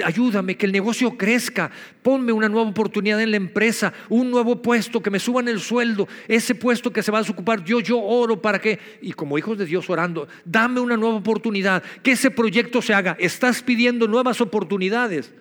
ayúdame 0.04 0.56
que 0.56 0.66
el 0.66 0.72
negocio 0.74 1.18
crezca, 1.18 1.72
ponme 2.04 2.34
una 2.34 2.50
nueva 2.50 2.70
oportunidad 2.70 3.22
en 3.22 3.32
la 3.32 3.38
empresa, 3.38 3.94
un 4.10 4.30
nuevo 4.30 4.62
puesto, 4.62 5.02
que 5.02 5.10
me 5.10 5.20
suban 5.20 5.48
el 5.48 5.62
sueldo, 5.62 6.08
ese 6.28 6.56
puesto 6.56 6.92
que 6.92 7.04
se 7.04 7.12
va 7.12 7.20
a 7.20 7.22
ocupar, 7.22 7.64
yo, 7.64 7.80
yo 7.80 8.00
oro 8.02 8.42
para 8.42 8.60
que, 8.60 8.80
y 9.02 9.14
como 9.14 9.38
hijos 9.38 9.58
de 9.58 9.66
Dios 9.66 9.90
orando, 9.90 10.28
dame 10.44 10.82
una 10.82 10.98
nueva 10.98 11.16
oportunidad, 11.16 11.82
que 12.04 12.12
ese 12.12 12.30
proyecto 12.30 12.82
se 12.82 12.94
haga, 12.94 13.16
estás 13.20 13.64
pidiendo 13.64 14.08
nuevas 14.08 14.42
oportunidades. 14.42 15.34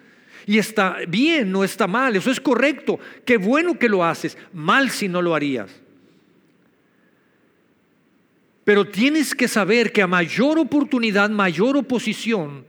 Y 0.46 0.58
está 0.58 0.98
bien, 1.08 1.50
no 1.50 1.64
está 1.64 1.88
mal, 1.88 2.14
eso 2.14 2.30
es 2.30 2.40
correcto, 2.40 3.00
qué 3.24 3.36
bueno 3.36 3.76
que 3.78 3.88
lo 3.88 4.04
haces, 4.04 4.38
mal 4.52 4.90
si 4.90 5.08
no 5.08 5.20
lo 5.20 5.34
harías. 5.34 5.70
Pero 8.62 8.84
tienes 8.84 9.34
que 9.34 9.48
saber 9.48 9.92
que 9.92 10.02
a 10.02 10.06
mayor 10.06 10.58
oportunidad, 10.58 11.30
mayor 11.30 11.76
oposición. 11.76 12.64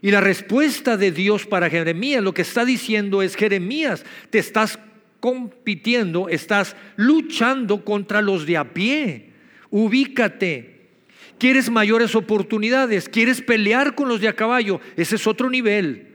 Y 0.00 0.10
la 0.10 0.20
respuesta 0.20 0.96
de 0.96 1.12
Dios 1.12 1.46
para 1.46 1.70
Jeremías, 1.70 2.22
lo 2.22 2.34
que 2.34 2.42
está 2.42 2.64
diciendo 2.64 3.22
es, 3.22 3.36
Jeremías, 3.36 4.04
te 4.30 4.38
estás 4.38 4.78
compitiendo, 5.20 6.28
estás 6.28 6.74
luchando 6.96 7.84
contra 7.84 8.22
los 8.22 8.44
de 8.44 8.56
a 8.56 8.74
pie. 8.74 9.30
Ubícate. 9.70 10.90
¿Quieres 11.38 11.70
mayores 11.70 12.14
oportunidades? 12.14 13.08
¿Quieres 13.08 13.40
pelear 13.40 13.94
con 13.94 14.08
los 14.08 14.20
de 14.20 14.28
a 14.28 14.36
caballo? 14.36 14.80
Ese 14.96 15.16
es 15.16 15.26
otro 15.26 15.50
nivel. 15.50 16.11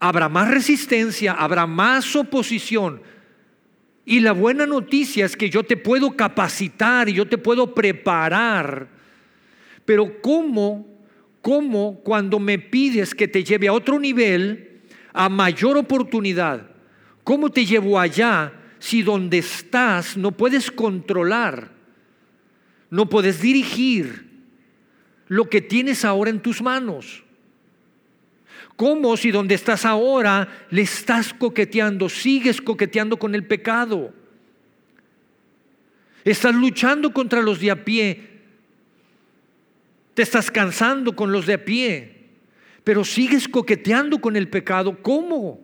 Habrá 0.00 0.28
más 0.28 0.48
resistencia, 0.50 1.32
habrá 1.34 1.66
más 1.66 2.16
oposición, 2.16 3.02
y 4.10 4.18
la 4.18 4.32
buena 4.32 4.66
noticia 4.66 5.24
es 5.24 5.36
que 5.36 5.50
yo 5.50 5.62
te 5.62 5.76
puedo 5.76 6.16
capacitar 6.16 7.08
y 7.08 7.12
yo 7.12 7.28
te 7.28 7.38
puedo 7.38 7.74
preparar. 7.74 8.88
Pero 9.84 10.20
¿cómo? 10.20 10.84
¿Cómo 11.42 12.00
cuando 12.02 12.40
me 12.40 12.58
pides 12.58 13.14
que 13.14 13.28
te 13.28 13.44
lleve 13.44 13.68
a 13.68 13.72
otro 13.72 14.00
nivel, 14.00 14.80
a 15.12 15.28
mayor 15.28 15.76
oportunidad? 15.76 16.70
¿Cómo 17.22 17.50
te 17.50 17.64
llevo 17.64 18.00
allá 18.00 18.52
si 18.80 19.02
donde 19.02 19.38
estás 19.38 20.16
no 20.16 20.32
puedes 20.32 20.70
controlar, 20.72 21.70
no 22.90 23.08
puedes 23.08 23.40
dirigir 23.40 24.28
lo 25.28 25.48
que 25.48 25.60
tienes 25.60 26.04
ahora 26.04 26.30
en 26.30 26.40
tus 26.40 26.60
manos? 26.60 27.22
¿Cómo 28.80 29.14
si 29.18 29.30
donde 29.30 29.56
estás 29.56 29.84
ahora 29.84 30.66
le 30.70 30.80
estás 30.80 31.34
coqueteando, 31.34 32.08
sigues 32.08 32.62
coqueteando 32.62 33.18
con 33.18 33.34
el 33.34 33.44
pecado? 33.44 34.10
Estás 36.24 36.54
luchando 36.54 37.12
contra 37.12 37.42
los 37.42 37.60
de 37.60 37.70
a 37.70 37.84
pie. 37.84 38.26
Te 40.14 40.22
estás 40.22 40.50
cansando 40.50 41.14
con 41.14 41.30
los 41.30 41.44
de 41.44 41.52
a 41.52 41.62
pie, 41.62 42.24
pero 42.82 43.04
sigues 43.04 43.48
coqueteando 43.48 44.18
con 44.18 44.34
el 44.34 44.48
pecado. 44.48 44.96
¿Cómo? 45.02 45.60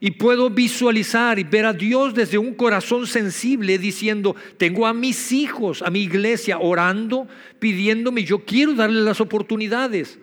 Y 0.00 0.10
puedo 0.10 0.50
visualizar 0.50 1.38
y 1.38 1.44
ver 1.44 1.64
a 1.64 1.72
Dios 1.72 2.12
desde 2.12 2.38
un 2.38 2.54
corazón 2.54 3.06
sensible 3.06 3.78
diciendo, 3.78 4.34
tengo 4.56 4.88
a 4.88 4.92
mis 4.92 5.30
hijos, 5.30 5.80
a 5.80 5.90
mi 5.90 6.00
iglesia 6.00 6.58
orando, 6.58 7.28
pidiéndome, 7.60 8.24
yo 8.24 8.44
quiero 8.44 8.74
darle 8.74 9.02
las 9.02 9.20
oportunidades 9.20 10.18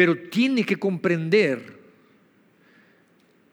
pero 0.00 0.16
tiene 0.16 0.64
que 0.64 0.76
comprender 0.76 1.78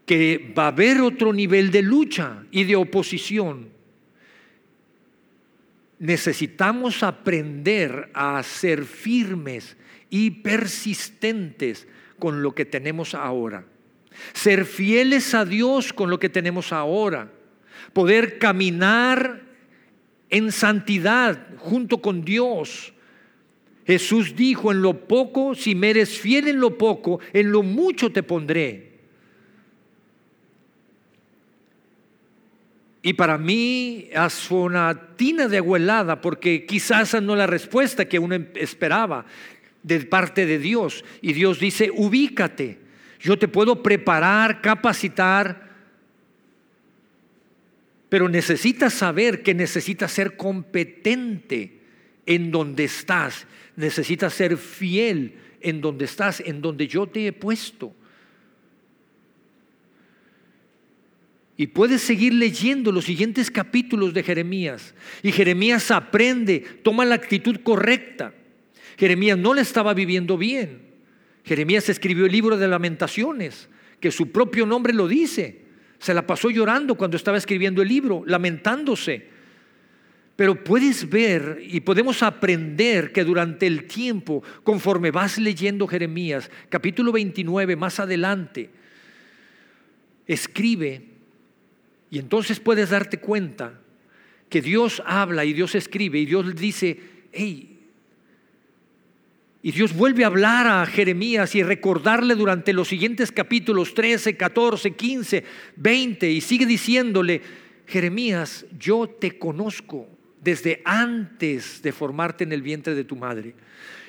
que 0.05 0.53
va 0.57 0.63
a 0.63 0.67
haber 0.67 1.01
otro 1.01 1.33
nivel 1.33 1.71
de 1.71 1.81
lucha 1.81 2.45
y 2.51 2.63
de 2.63 2.77
oposición. 2.77 3.67
Necesitamos 5.99 7.03
aprender 7.03 8.09
a 8.13 8.41
ser 8.43 8.85
firmes 8.85 9.75
y 10.09 10.31
persistentes 10.31 11.85
con 12.17 12.41
lo 12.41 12.55
que 12.55 12.63
tenemos 12.63 13.13
ahora. 13.13 13.65
Ser 14.31 14.63
fieles 14.63 15.33
a 15.33 15.43
Dios 15.43 15.91
con 15.91 16.09
lo 16.09 16.17
que 16.17 16.29
tenemos 16.29 16.71
ahora. 16.71 17.29
Poder 17.91 18.39
caminar 18.39 19.41
en 20.29 20.53
santidad 20.53 21.45
junto 21.57 22.01
con 22.01 22.23
Dios 22.23 22.93
Jesús 23.88 24.36
dijo, 24.36 24.74
en 24.74 24.82
lo 24.82 25.08
poco, 25.08 25.56
si 25.56 25.74
me 25.74 25.91
eres 25.91 26.20
fiel 26.20 26.50
en 26.50 26.60
lo 26.60 26.77
poco, 26.77 27.22
en 27.32 27.53
lo 27.53 27.63
mucho 27.63 28.12
te 28.12 28.22
pondré. 28.22 28.91
Y 33.01 33.13
para 33.13 33.38
mí 33.38 34.10
fue 34.29 34.60
una 34.60 35.15
tina 35.15 35.48
de 35.48 35.60
abuelada, 35.60 36.20
porque 36.20 36.65
quizás 36.65 37.22
no 37.22 37.38
la 37.38 37.48
respuesta 37.48 38.03
que 38.03 38.20
uno 38.20 38.36
esperaba 38.56 39.25
de 39.84 40.01
parte 40.01 40.46
de 40.46 40.60
Dios. 40.60 41.06
Y 41.22 41.32
Dios 41.32 41.58
dice, 41.58 41.89
ubícate, 41.89 42.79
yo 43.22 43.39
te 43.39 43.48
puedo 43.48 43.82
preparar, 43.82 44.60
capacitar, 44.60 45.72
pero 48.10 48.27
necesitas 48.27 48.94
saber 48.94 49.44
que 49.44 49.53
necesitas 49.53 50.12
ser 50.12 50.36
competente 50.36 51.76
en 52.27 52.51
donde 52.51 52.84
estás 52.84 53.48
necesitas 53.77 54.34
ser 54.34 54.57
fiel 54.57 55.36
en 55.62 55.79
donde 55.79 56.05
estás, 56.05 56.41
en 56.41 56.62
donde 56.62 56.88
yo 56.88 57.07
te 57.07 57.27
he 57.27 57.31
puesto. 57.31 57.96
Y 61.55 61.67
puedes 61.67 62.01
seguir 62.01 62.34
leyendo 62.34 62.91
los 62.91 63.05
siguientes 63.05 63.50
capítulos 63.50 64.13
de 64.13 64.22
Jeremías. 64.22 64.93
Y 65.24 65.31
Jeremías 65.31 65.89
aprende, 65.89 66.60
toma 66.84 67.05
la 67.05 67.15
actitud 67.15 67.57
correcta. 67.63 68.34
Jeremías 68.98 69.38
no 69.38 69.53
le 69.53 69.62
estaba 69.62 69.93
viviendo 69.93 70.38
bien. 70.38 70.81
Jeremías 71.43 71.89
escribió 71.89 72.25
el 72.25 72.31
libro 72.31 72.57
de 72.57 72.67
lamentaciones, 72.67 73.69
que 74.00 74.12
su 74.12 74.31
propio 74.31 74.65
nombre 74.65 74.93
lo 74.93 75.07
dice. 75.07 75.62
Se 75.98 76.13
la 76.13 76.27
pasó 76.27 76.50
llorando 76.51 76.96
cuando 76.96 77.17
estaba 77.17 77.38
escribiendo 77.38 77.81
el 77.81 77.88
libro, 77.88 78.24
lamentándose. 78.25 79.37
Pero 80.38 80.63
puedes 80.63 81.10
ver 81.10 81.60
y 81.67 81.79
podemos 81.79 82.22
aprender 82.22 83.12
que 83.12 83.24
durante 83.24 83.65
el 83.65 83.86
tiempo, 83.86 84.44
conforme 84.63 85.10
vas 85.10 85.39
leyendo 85.39 85.88
Jeremías, 85.88 86.51
capítulo 86.70 87.12
29, 87.12 87.75
más 87.75 88.00
adelante, 88.00 88.70
escribe 90.27 91.01
y 92.12 92.20
entonces 92.20 92.60
puedes 92.60 92.91
darte 92.91 93.17
cuenta 93.17 93.82
que 94.48 94.62
Dios 94.62 95.01
habla 95.08 95.44
y 95.44 95.53
Dios 95.53 95.74
escribe 95.74 96.20
y 96.20 96.27
Dios 96.27 96.56
dice, 96.56 97.00
hey, 97.34 97.79
y 99.63 99.72
Dios 99.72 99.96
vuelve 99.96 100.24
a 100.24 100.27
hablar 100.27 100.67
a 100.67 100.86
Jeremías 100.86 101.56
y 101.56 101.63
recordarle 101.63 102.36
durante 102.36 102.74
los 102.74 102.88
siguientes 102.88 103.32
capítulos 103.32 103.96
13, 103.96 104.38
14, 104.38 104.91
15, 104.91 105.44
20 105.77 106.29
y 106.29 106.41
sigue 106.41 106.67
diciéndole, 106.67 107.41
Jeremías, 107.88 108.67
yo 108.77 109.10
te 109.10 109.39
conozco 109.39 110.08
desde 110.47 110.81
antes 110.85 111.81
de 111.81 111.91
formarte 111.91 112.45
en 112.45 112.53
el 112.53 112.61
vientre 112.61 112.95
de 112.95 113.03
tu 113.03 113.17
madre. 113.17 113.53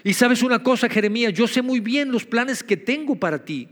Y 0.04 0.12
sabes 0.12 0.40
una 0.45 0.62
cosa, 0.62 0.88
Jeremías, 0.88 1.33
yo 1.33 1.49
sé 1.49 1.62
muy 1.62 1.80
bien 1.80 2.12
los 2.12 2.25
planes 2.25 2.62
que 2.62 2.76
tengo 2.76 3.16
para 3.16 3.45
ti. 3.45 3.68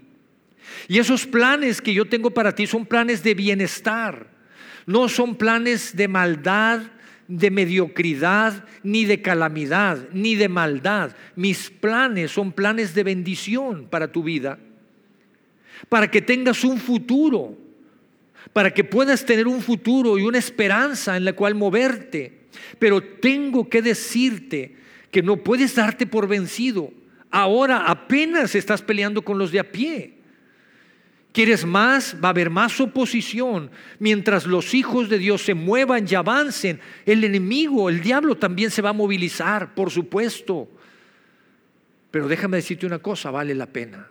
Y 0.89 0.99
esos 0.99 1.29
planes 1.29 1.81
que 1.81 1.95
yo 1.95 2.07
tengo 2.07 2.33
para 2.33 2.53
ti 2.53 2.67
son 2.67 2.85
planes 2.85 3.23
de 3.23 3.35
bienestar, 3.35 4.27
no 4.85 5.09
son 5.09 5.37
planes 5.37 5.95
de 5.95 6.09
maldad, 6.09 6.83
de 7.29 7.53
mediocridad, 7.53 8.65
ni 8.83 9.05
de 9.05 9.23
calamidad, 9.23 10.09
ni 10.13 10.35
de 10.35 10.49
maldad. 10.49 11.15
Mis 11.37 11.71
planes 11.71 12.33
son 12.33 12.51
planes 12.51 12.97
de 12.97 13.05
bendición 13.05 13.87
para 13.89 14.11
tu 14.11 14.25
vida, 14.25 14.59
para 15.89 16.11
que 16.11 16.21
tengas 16.21 16.65
un 16.65 16.79
futuro, 16.79 17.57
para 18.53 18.75
que 18.75 18.83
puedas 18.83 19.25
tener 19.25 19.47
un 19.47 19.63
futuro 19.63 20.19
y 20.19 20.23
una 20.23 20.39
esperanza 20.39 21.17
en 21.17 21.25
la 21.25 21.33
cual 21.33 21.55
moverte. 21.55 22.36
Pero 22.79 23.03
tengo 23.03 23.69
que 23.69 23.83
decirte 23.83 24.77
que 25.11 25.23
no 25.23 25.39
puedes 25.39 25.75
darte 25.75 26.07
por 26.07 26.29
vencido. 26.29 26.93
Ahora 27.31 27.87
apenas 27.87 28.55
estás 28.55 28.83
peleando 28.83 29.23
con 29.23 29.39
los 29.39 29.53
de 29.53 29.61
a 29.61 29.71
pie. 29.71 30.15
¿Quieres 31.33 31.67
más? 31.67 32.17
Va 32.23 32.29
a 32.29 32.31
haber 32.31 32.49
más 32.49 32.81
oposición. 32.81 33.71
Mientras 33.99 34.47
los 34.47 34.73
hijos 34.73 35.11
de 35.11 35.19
Dios 35.19 35.43
se 35.43 35.53
muevan 35.53 36.07
y 36.09 36.15
avancen, 36.15 36.81
el 37.05 37.25
enemigo, 37.25 37.91
el 37.91 38.01
diablo 38.01 38.37
también 38.37 38.71
se 38.71 38.81
va 38.81 38.91
a 38.91 38.95
movilizar, 38.95 39.75
por 39.75 39.91
supuesto. 39.91 40.67
Pero 42.11 42.27
déjame 42.27 42.57
decirte 42.57 42.87
una 42.87 43.01
cosa, 43.01 43.31
vale 43.31 43.55
la 43.55 43.67
pena. 43.67 44.09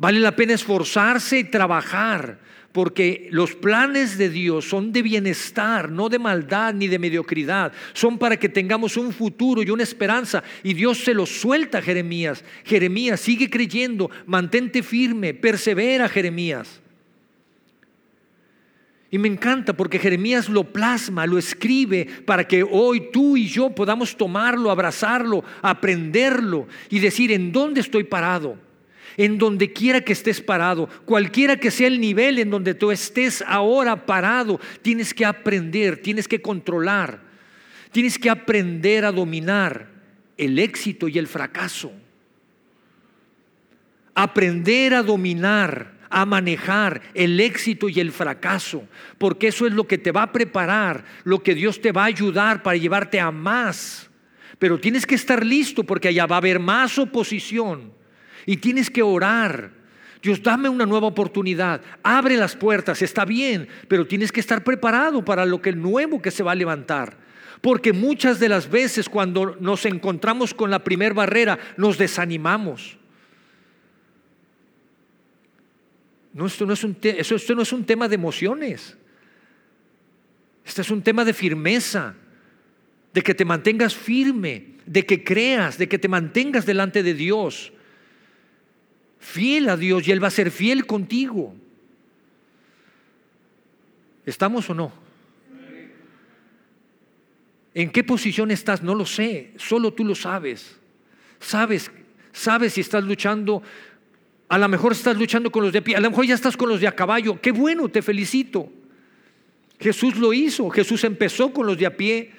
Vale 0.00 0.18
la 0.18 0.34
pena 0.34 0.54
esforzarse 0.54 1.40
y 1.40 1.44
trabajar 1.44 2.38
porque 2.72 3.28
los 3.32 3.54
planes 3.54 4.16
de 4.16 4.30
Dios 4.30 4.64
son 4.64 4.92
de 4.92 5.02
bienestar, 5.02 5.90
no 5.90 6.08
de 6.08 6.18
maldad 6.18 6.72
ni 6.72 6.88
de 6.88 6.98
mediocridad. 6.98 7.70
Son 7.92 8.16
para 8.16 8.38
que 8.38 8.48
tengamos 8.48 8.96
un 8.96 9.12
futuro 9.12 9.62
y 9.62 9.68
una 9.68 9.82
esperanza. 9.82 10.42
Y 10.62 10.72
Dios 10.72 11.04
se 11.04 11.12
lo 11.12 11.26
suelta 11.26 11.78
a 11.78 11.82
Jeremías. 11.82 12.42
Jeremías, 12.64 13.20
sigue 13.20 13.50
creyendo, 13.50 14.10
mantente 14.24 14.82
firme, 14.82 15.34
persevera 15.34 16.08
Jeremías. 16.08 16.80
Y 19.10 19.18
me 19.18 19.28
encanta 19.28 19.74
porque 19.74 19.98
Jeremías 19.98 20.48
lo 20.48 20.72
plasma, 20.72 21.26
lo 21.26 21.36
escribe 21.36 22.06
para 22.24 22.48
que 22.48 22.62
hoy 22.62 23.10
tú 23.12 23.36
y 23.36 23.48
yo 23.48 23.68
podamos 23.68 24.16
tomarlo, 24.16 24.70
abrazarlo, 24.70 25.44
aprenderlo 25.60 26.68
y 26.88 27.00
decir 27.00 27.32
en 27.32 27.52
dónde 27.52 27.82
estoy 27.82 28.04
parado 28.04 28.69
en 29.20 29.36
donde 29.36 29.70
quiera 29.70 30.00
que 30.00 30.14
estés 30.14 30.40
parado, 30.40 30.88
cualquiera 31.04 31.58
que 31.58 31.70
sea 31.70 31.88
el 31.88 32.00
nivel 32.00 32.38
en 32.38 32.48
donde 32.48 32.72
tú 32.72 32.90
estés 32.90 33.44
ahora 33.46 34.06
parado, 34.06 34.58
tienes 34.80 35.12
que 35.12 35.26
aprender, 35.26 35.98
tienes 35.98 36.26
que 36.26 36.40
controlar, 36.40 37.20
tienes 37.92 38.18
que 38.18 38.30
aprender 38.30 39.04
a 39.04 39.12
dominar 39.12 39.88
el 40.38 40.58
éxito 40.58 41.06
y 41.06 41.18
el 41.18 41.26
fracaso. 41.26 41.92
Aprender 44.14 44.94
a 44.94 45.02
dominar, 45.02 45.98
a 46.08 46.24
manejar 46.24 47.02
el 47.12 47.40
éxito 47.40 47.90
y 47.90 48.00
el 48.00 48.12
fracaso, 48.12 48.88
porque 49.18 49.48
eso 49.48 49.66
es 49.66 49.74
lo 49.74 49.86
que 49.86 49.98
te 49.98 50.12
va 50.12 50.22
a 50.22 50.32
preparar, 50.32 51.04
lo 51.24 51.42
que 51.42 51.54
Dios 51.54 51.82
te 51.82 51.92
va 51.92 52.04
a 52.04 52.06
ayudar 52.06 52.62
para 52.62 52.78
llevarte 52.78 53.20
a 53.20 53.30
más. 53.30 54.08
Pero 54.58 54.80
tienes 54.80 55.04
que 55.04 55.14
estar 55.14 55.44
listo 55.44 55.84
porque 55.84 56.08
allá 56.08 56.24
va 56.24 56.36
a 56.36 56.38
haber 56.38 56.58
más 56.58 56.98
oposición 56.98 57.99
y 58.46 58.56
tienes 58.58 58.90
que 58.90 59.02
orar. 59.02 59.70
Dios, 60.22 60.42
dame 60.42 60.68
una 60.68 60.86
nueva 60.86 61.06
oportunidad. 61.06 61.80
Abre 62.02 62.36
las 62.36 62.54
puertas, 62.54 63.00
está 63.02 63.24
bien, 63.24 63.68
pero 63.88 64.06
tienes 64.06 64.32
que 64.32 64.40
estar 64.40 64.62
preparado 64.62 65.24
para 65.24 65.46
lo 65.46 65.62
que 65.62 65.72
nuevo 65.72 66.20
que 66.20 66.30
se 66.30 66.42
va 66.42 66.52
a 66.52 66.56
levantar. 66.56 67.16
Porque 67.60 67.92
muchas 67.92 68.38
de 68.38 68.48
las 68.48 68.70
veces 68.70 69.08
cuando 69.08 69.56
nos 69.60 69.84
encontramos 69.86 70.54
con 70.54 70.70
la 70.70 70.84
primera 70.84 71.14
barrera, 71.14 71.58
nos 71.76 71.98
desanimamos. 71.98 72.98
No, 76.32 76.46
esto, 76.46 76.64
no 76.64 76.74
es 76.74 76.84
un 76.84 76.96
esto 77.02 77.54
no 77.54 77.62
es 77.62 77.72
un 77.72 77.84
tema 77.84 78.08
de 78.08 78.14
emociones. 78.14 78.96
Este 80.64 80.82
es 80.82 80.90
un 80.90 81.02
tema 81.02 81.24
de 81.24 81.34
firmeza, 81.34 82.14
de 83.12 83.22
que 83.22 83.34
te 83.34 83.44
mantengas 83.44 83.94
firme, 83.94 84.74
de 84.86 85.04
que 85.04 85.24
creas, 85.24 85.78
de 85.78 85.88
que 85.88 85.98
te 85.98 86.08
mantengas 86.08 86.66
delante 86.66 87.02
de 87.02 87.14
Dios 87.14 87.72
fiel 89.20 89.68
a 89.68 89.76
Dios 89.76 90.08
y 90.08 90.10
Él 90.10 90.22
va 90.22 90.28
a 90.28 90.32
ser 90.32 90.50
fiel 90.50 90.86
contigo. 90.86 91.54
¿Estamos 94.26 94.68
o 94.70 94.74
no? 94.74 94.92
¿En 97.72 97.90
qué 97.90 98.02
posición 98.02 98.50
estás? 98.50 98.82
No 98.82 98.94
lo 98.94 99.06
sé, 99.06 99.52
solo 99.56 99.92
tú 99.92 100.04
lo 100.04 100.14
sabes. 100.14 100.76
Sabes, 101.38 101.90
sabes 102.32 102.72
si 102.74 102.80
estás 102.80 103.04
luchando, 103.04 103.62
a 104.48 104.58
lo 104.58 104.68
mejor 104.68 104.92
estás 104.92 105.16
luchando 105.16 105.52
con 105.52 105.62
los 105.62 105.72
de 105.72 105.80
pie, 105.80 105.96
a 105.96 106.00
lo 106.00 106.10
mejor 106.10 106.26
ya 106.26 106.34
estás 106.34 106.56
con 106.56 106.68
los 106.68 106.80
de 106.80 106.88
a 106.88 106.96
caballo. 106.96 107.40
Qué 107.40 107.52
bueno, 107.52 107.88
te 107.88 108.02
felicito. 108.02 108.70
Jesús 109.78 110.16
lo 110.16 110.32
hizo, 110.32 110.68
Jesús 110.70 111.04
empezó 111.04 111.52
con 111.52 111.66
los 111.66 111.78
de 111.78 111.86
a 111.86 111.96
pie. 111.96 112.32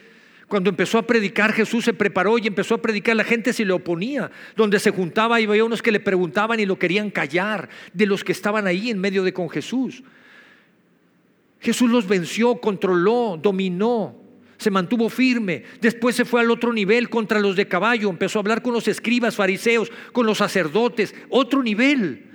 Cuando 0.51 0.69
empezó 0.69 0.97
a 0.97 1.07
predicar, 1.07 1.53
Jesús 1.53 1.85
se 1.85 1.93
preparó 1.93 2.37
y 2.37 2.45
empezó 2.45 2.75
a 2.75 2.81
predicar. 2.81 3.15
La 3.15 3.23
gente 3.23 3.53
se 3.53 3.63
le 3.63 3.71
oponía. 3.71 4.29
Donde 4.57 4.81
se 4.81 4.91
juntaba, 4.91 5.39
y 5.39 5.45
había 5.45 5.63
unos 5.63 5.81
que 5.81 5.93
le 5.93 6.01
preguntaban 6.01 6.59
y 6.59 6.65
lo 6.65 6.77
querían 6.77 7.09
callar 7.09 7.69
de 7.93 8.05
los 8.05 8.21
que 8.25 8.33
estaban 8.33 8.67
ahí 8.67 8.89
en 8.89 8.99
medio 8.99 9.23
de 9.23 9.31
con 9.31 9.49
Jesús. 9.49 10.03
Jesús 11.61 11.89
los 11.89 12.05
venció, 12.05 12.55
controló, 12.55 13.39
dominó, 13.41 14.13
se 14.57 14.69
mantuvo 14.69 15.07
firme. 15.07 15.63
Después 15.79 16.17
se 16.17 16.25
fue 16.25 16.41
al 16.41 16.51
otro 16.51 16.73
nivel 16.73 17.09
contra 17.09 17.39
los 17.39 17.55
de 17.55 17.69
caballo. 17.69 18.09
Empezó 18.09 18.39
a 18.39 18.41
hablar 18.41 18.61
con 18.61 18.73
los 18.73 18.89
escribas, 18.89 19.37
fariseos, 19.37 19.89
con 20.11 20.25
los 20.25 20.39
sacerdotes. 20.39 21.15
Otro 21.29 21.63
nivel 21.63 22.25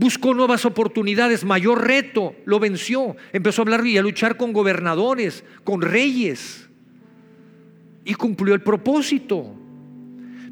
buscó 0.00 0.32
nuevas 0.32 0.64
oportunidades, 0.64 1.44
mayor 1.44 1.86
reto, 1.86 2.34
lo 2.46 2.58
venció. 2.58 3.16
Empezó 3.34 3.60
a 3.60 3.64
hablar 3.64 3.86
y 3.86 3.98
a 3.98 4.02
luchar 4.02 4.38
con 4.38 4.54
gobernadores, 4.54 5.44
con 5.62 5.82
reyes. 5.82 6.70
Y 8.06 8.14
cumplió 8.14 8.54
el 8.54 8.62
propósito. 8.62 9.54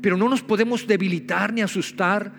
Pero 0.03 0.19
no 0.19 0.29
nos 0.29 0.43
podemos 0.43 0.87
debilitar 0.87 1.55
ni 1.55 1.63
asustar. 1.63 2.31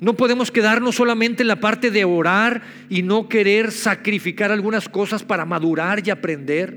No 0.00 0.14
podemos 0.14 0.50
quedarnos 0.50 0.96
solamente 0.96 1.44
en 1.44 1.48
la 1.48 1.60
parte 1.60 1.92
de 1.92 2.04
orar 2.04 2.62
y 2.90 3.02
no 3.02 3.28
querer 3.28 3.70
sacrificar 3.70 4.50
algunas 4.50 4.88
cosas 4.88 5.22
para 5.22 5.44
madurar 5.44 6.04
y 6.04 6.10
aprender. 6.10 6.76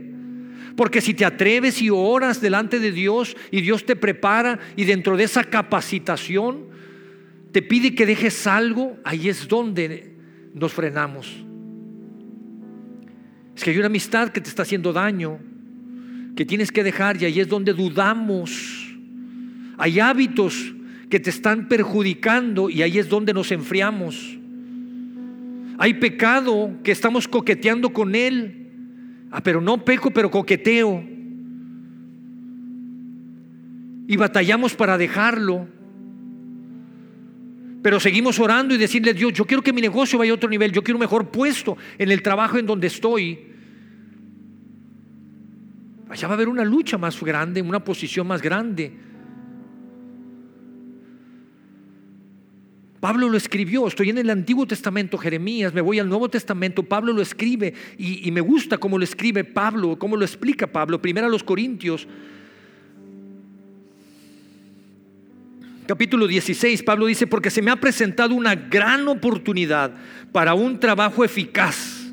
Porque 0.77 1.01
si 1.01 1.15
te 1.15 1.25
atreves 1.25 1.81
y 1.81 1.89
oras 1.89 2.39
delante 2.39 2.77
de 2.79 2.91
Dios 2.91 3.35
y 3.49 3.61
Dios 3.61 3.83
te 3.83 3.95
prepara 3.95 4.59
y 4.75 4.83
dentro 4.83 5.17
de 5.17 5.23
esa 5.23 5.43
capacitación, 5.43 6.74
te 7.55 7.61
pide 7.61 7.95
que 7.95 8.05
dejes 8.05 8.47
algo, 8.47 8.97
ahí 9.05 9.29
es 9.29 9.47
donde 9.47 10.13
nos 10.53 10.73
frenamos. 10.73 11.33
Es 13.55 13.63
que 13.63 13.69
hay 13.69 13.77
una 13.77 13.85
amistad 13.85 14.27
que 14.27 14.41
te 14.41 14.49
está 14.49 14.63
haciendo 14.63 14.91
daño, 14.91 15.39
que 16.35 16.43
tienes 16.43 16.69
que 16.69 16.83
dejar 16.83 17.15
y 17.15 17.23
ahí 17.23 17.39
es 17.39 17.47
donde 17.47 17.71
dudamos. 17.71 18.93
Hay 19.77 20.01
hábitos 20.01 20.75
que 21.09 21.17
te 21.17 21.29
están 21.29 21.69
perjudicando 21.69 22.69
y 22.69 22.81
ahí 22.81 22.99
es 22.99 23.07
donde 23.07 23.33
nos 23.33 23.49
enfriamos. 23.53 24.37
Hay 25.77 25.93
pecado 25.93 26.71
que 26.83 26.91
estamos 26.91 27.25
coqueteando 27.25 27.93
con 27.93 28.15
él. 28.15 28.67
Ah, 29.31 29.41
pero 29.41 29.61
no 29.61 29.85
peco, 29.85 30.11
pero 30.11 30.29
coqueteo. 30.29 31.01
Y 34.09 34.17
batallamos 34.17 34.75
para 34.75 34.97
dejarlo. 34.97 35.69
Pero 37.85 37.99
seguimos 37.99 38.39
orando 38.39 38.73
y 38.73 38.79
decirle, 38.79 39.13
Dios, 39.13 39.31
yo 39.33 39.45
quiero 39.45 39.61
que 39.61 39.71
mi 39.71 39.79
negocio 39.79 40.17
vaya 40.17 40.31
a 40.31 40.33
otro 40.33 40.49
nivel, 40.49 40.71
yo 40.71 40.83
quiero 40.83 40.97
un 40.97 41.01
mejor 41.01 41.29
puesto 41.29 41.77
en 41.99 42.09
el 42.09 42.23
trabajo 42.23 42.57
en 42.57 42.65
donde 42.65 42.87
estoy. 42.87 43.37
Allá 46.09 46.27
va 46.27 46.33
a 46.33 46.37
haber 46.37 46.47
una 46.49 46.65
lucha 46.65 46.97
más 46.97 47.21
grande, 47.21 47.61
una 47.61 47.83
posición 47.83 48.25
más 48.25 48.41
grande. 48.41 48.91
Pablo 52.99 53.29
lo 53.29 53.37
escribió, 53.37 53.85
estoy 53.85 54.09
en 54.09 54.17
el 54.17 54.31
Antiguo 54.31 54.65
Testamento, 54.65 55.19
Jeremías, 55.19 55.71
me 55.71 55.81
voy 55.81 55.99
al 55.99 56.09
Nuevo 56.09 56.27
Testamento, 56.27 56.81
Pablo 56.81 57.13
lo 57.13 57.21
escribe 57.21 57.75
y, 57.99 58.27
y 58.27 58.31
me 58.31 58.41
gusta 58.41 58.79
cómo 58.79 58.97
lo 58.97 59.03
escribe 59.03 59.43
Pablo, 59.43 59.99
cómo 59.99 60.17
lo 60.17 60.25
explica 60.25 60.65
Pablo. 60.65 60.99
Primero 60.99 61.27
a 61.27 61.29
los 61.29 61.43
Corintios, 61.43 62.07
capítulo 65.85 66.27
16, 66.27 66.83
Pablo 66.83 67.05
dice, 67.05 67.27
porque 67.27 67.49
se 67.49 67.61
me 67.61 67.71
ha 67.71 67.75
presentado 67.75 68.33
una 68.35 68.55
gran 68.55 69.07
oportunidad 69.07 69.93
para 70.31 70.53
un 70.53 70.79
trabajo 70.79 71.23
eficaz, 71.23 72.11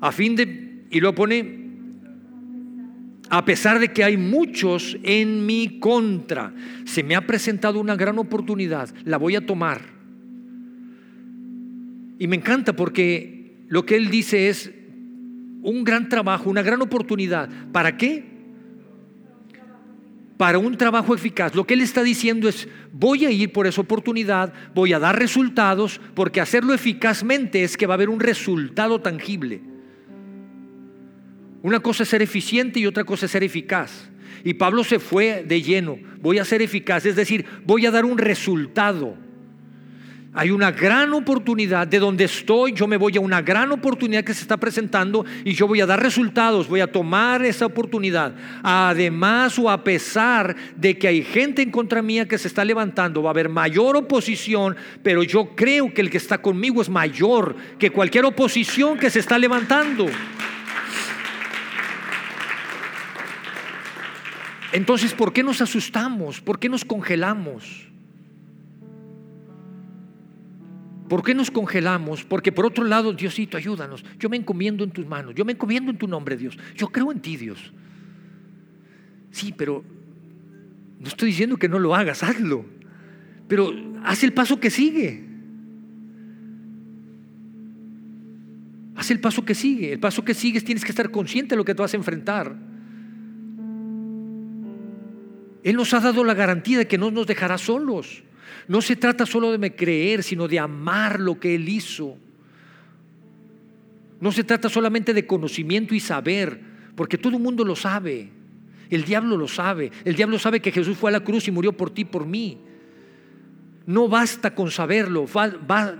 a 0.00 0.12
fin 0.12 0.36
de, 0.36 0.84
y 0.90 1.00
lo 1.00 1.14
pone, 1.14 1.60
a 3.28 3.44
pesar 3.44 3.78
de 3.78 3.92
que 3.92 4.02
hay 4.04 4.16
muchos 4.16 4.96
en 5.02 5.46
mi 5.46 5.78
contra, 5.78 6.52
se 6.84 7.02
me 7.02 7.14
ha 7.14 7.26
presentado 7.26 7.80
una 7.80 7.96
gran 7.96 8.18
oportunidad, 8.18 8.88
la 9.04 9.18
voy 9.18 9.36
a 9.36 9.46
tomar. 9.46 9.82
Y 12.18 12.26
me 12.26 12.36
encanta 12.36 12.74
porque 12.74 13.64
lo 13.68 13.86
que 13.86 13.96
él 13.96 14.10
dice 14.10 14.48
es 14.48 14.70
un 15.62 15.84
gran 15.84 16.08
trabajo, 16.08 16.50
una 16.50 16.62
gran 16.62 16.82
oportunidad. 16.82 17.48
¿Para 17.72 17.96
qué? 17.96 18.29
Para 20.40 20.58
un 20.58 20.74
trabajo 20.78 21.14
eficaz. 21.14 21.54
Lo 21.54 21.66
que 21.66 21.74
él 21.74 21.82
está 21.82 22.02
diciendo 22.02 22.48
es, 22.48 22.66
voy 22.94 23.26
a 23.26 23.30
ir 23.30 23.52
por 23.52 23.66
esa 23.66 23.82
oportunidad, 23.82 24.54
voy 24.74 24.94
a 24.94 24.98
dar 24.98 25.18
resultados, 25.18 26.00
porque 26.14 26.40
hacerlo 26.40 26.72
eficazmente 26.72 27.62
es 27.62 27.76
que 27.76 27.86
va 27.86 27.92
a 27.92 27.96
haber 27.96 28.08
un 28.08 28.20
resultado 28.20 29.02
tangible. 29.02 29.60
Una 31.60 31.80
cosa 31.80 32.04
es 32.04 32.08
ser 32.08 32.22
eficiente 32.22 32.80
y 32.80 32.86
otra 32.86 33.04
cosa 33.04 33.26
es 33.26 33.32
ser 33.32 33.44
eficaz. 33.44 34.08
Y 34.42 34.54
Pablo 34.54 34.82
se 34.82 34.98
fue 34.98 35.44
de 35.46 35.60
lleno, 35.60 35.98
voy 36.22 36.38
a 36.38 36.46
ser 36.46 36.62
eficaz, 36.62 37.04
es 37.04 37.16
decir, 37.16 37.44
voy 37.66 37.84
a 37.84 37.90
dar 37.90 38.06
un 38.06 38.16
resultado. 38.16 39.18
Hay 40.32 40.52
una 40.52 40.70
gran 40.70 41.12
oportunidad 41.12 41.88
de 41.88 41.98
donde 41.98 42.22
estoy, 42.22 42.72
yo 42.72 42.86
me 42.86 42.96
voy 42.96 43.16
a 43.16 43.20
una 43.20 43.42
gran 43.42 43.72
oportunidad 43.72 44.22
que 44.22 44.32
se 44.32 44.42
está 44.42 44.56
presentando 44.58 45.24
y 45.44 45.54
yo 45.54 45.66
voy 45.66 45.80
a 45.80 45.86
dar 45.86 46.00
resultados, 46.00 46.68
voy 46.68 46.78
a 46.78 46.92
tomar 46.92 47.44
esa 47.44 47.66
oportunidad. 47.66 48.32
Además 48.62 49.58
o 49.58 49.68
a 49.68 49.82
pesar 49.82 50.54
de 50.76 50.96
que 50.96 51.08
hay 51.08 51.24
gente 51.24 51.62
en 51.62 51.72
contra 51.72 52.00
mía 52.00 52.28
que 52.28 52.38
se 52.38 52.46
está 52.46 52.64
levantando, 52.64 53.24
va 53.24 53.30
a 53.30 53.32
haber 53.32 53.48
mayor 53.48 53.96
oposición, 53.96 54.76
pero 55.02 55.24
yo 55.24 55.56
creo 55.56 55.92
que 55.92 56.00
el 56.00 56.10
que 56.10 56.18
está 56.18 56.38
conmigo 56.38 56.80
es 56.80 56.88
mayor 56.88 57.56
que 57.80 57.90
cualquier 57.90 58.24
oposición 58.24 58.98
que 58.98 59.10
se 59.10 59.18
está 59.18 59.36
levantando. 59.36 60.06
Entonces, 64.72 65.12
¿por 65.12 65.32
qué 65.32 65.42
nos 65.42 65.60
asustamos? 65.60 66.40
¿Por 66.40 66.60
qué 66.60 66.68
nos 66.68 66.84
congelamos? 66.84 67.89
¿Por 71.10 71.24
qué 71.24 71.34
nos 71.34 71.50
congelamos? 71.50 72.22
Porque 72.22 72.52
por 72.52 72.64
otro 72.64 72.84
lado, 72.84 73.12
Diosito, 73.12 73.56
ayúdanos. 73.56 74.04
Yo 74.20 74.28
me 74.28 74.36
encomiendo 74.36 74.84
en 74.84 74.92
tus 74.92 75.04
manos. 75.08 75.34
Yo 75.34 75.44
me 75.44 75.50
encomiendo 75.50 75.90
en 75.90 75.98
tu 75.98 76.06
nombre, 76.06 76.36
Dios. 76.36 76.56
Yo 76.76 76.86
creo 76.86 77.10
en 77.10 77.18
ti, 77.18 77.36
Dios. 77.36 77.72
Sí, 79.32 79.52
pero 79.52 79.82
no 81.00 81.08
estoy 81.08 81.30
diciendo 81.30 81.56
que 81.56 81.68
no 81.68 81.80
lo 81.80 81.96
hagas, 81.96 82.22
hazlo. 82.22 82.64
Pero 83.48 83.72
haz 84.04 84.22
el 84.22 84.32
paso 84.32 84.60
que 84.60 84.70
sigue. 84.70 85.24
Haz 88.94 89.10
el 89.10 89.18
paso 89.18 89.44
que 89.44 89.56
sigue. 89.56 89.92
El 89.94 89.98
paso 89.98 90.24
que 90.24 90.32
sigue 90.32 90.60
tienes 90.60 90.84
que 90.84 90.92
estar 90.92 91.10
consciente 91.10 91.54
de 91.54 91.56
lo 91.56 91.64
que 91.64 91.74
te 91.74 91.82
vas 91.82 91.92
a 91.92 91.96
enfrentar. 91.96 92.54
Él 95.64 95.74
nos 95.74 95.92
ha 95.92 95.98
dado 95.98 96.22
la 96.22 96.34
garantía 96.34 96.78
de 96.78 96.86
que 96.86 96.98
no 96.98 97.10
nos 97.10 97.26
dejará 97.26 97.58
solos. 97.58 98.22
No 98.68 98.82
se 98.82 98.96
trata 98.96 99.26
solo 99.26 99.56
de 99.56 99.74
creer, 99.74 100.22
sino 100.22 100.48
de 100.48 100.58
amar 100.58 101.20
lo 101.20 101.38
que 101.38 101.54
Él 101.54 101.68
hizo. 101.68 102.16
No 104.20 104.32
se 104.32 104.44
trata 104.44 104.68
solamente 104.68 105.14
de 105.14 105.26
conocimiento 105.26 105.94
y 105.94 106.00
saber, 106.00 106.60
porque 106.94 107.18
todo 107.18 107.36
el 107.36 107.42
mundo 107.42 107.64
lo 107.64 107.74
sabe. 107.74 108.28
El 108.90 109.04
diablo 109.04 109.36
lo 109.36 109.48
sabe. 109.48 109.90
El 110.04 110.14
diablo 110.14 110.38
sabe 110.38 110.60
que 110.60 110.72
Jesús 110.72 110.96
fue 110.98 111.10
a 111.10 111.12
la 111.12 111.24
cruz 111.24 111.48
y 111.48 111.50
murió 111.50 111.72
por 111.72 111.90
ti, 111.90 112.04
por 112.04 112.26
mí. 112.26 112.58
No 113.86 114.08
basta 114.08 114.54
con 114.54 114.70
saberlo, 114.70 115.26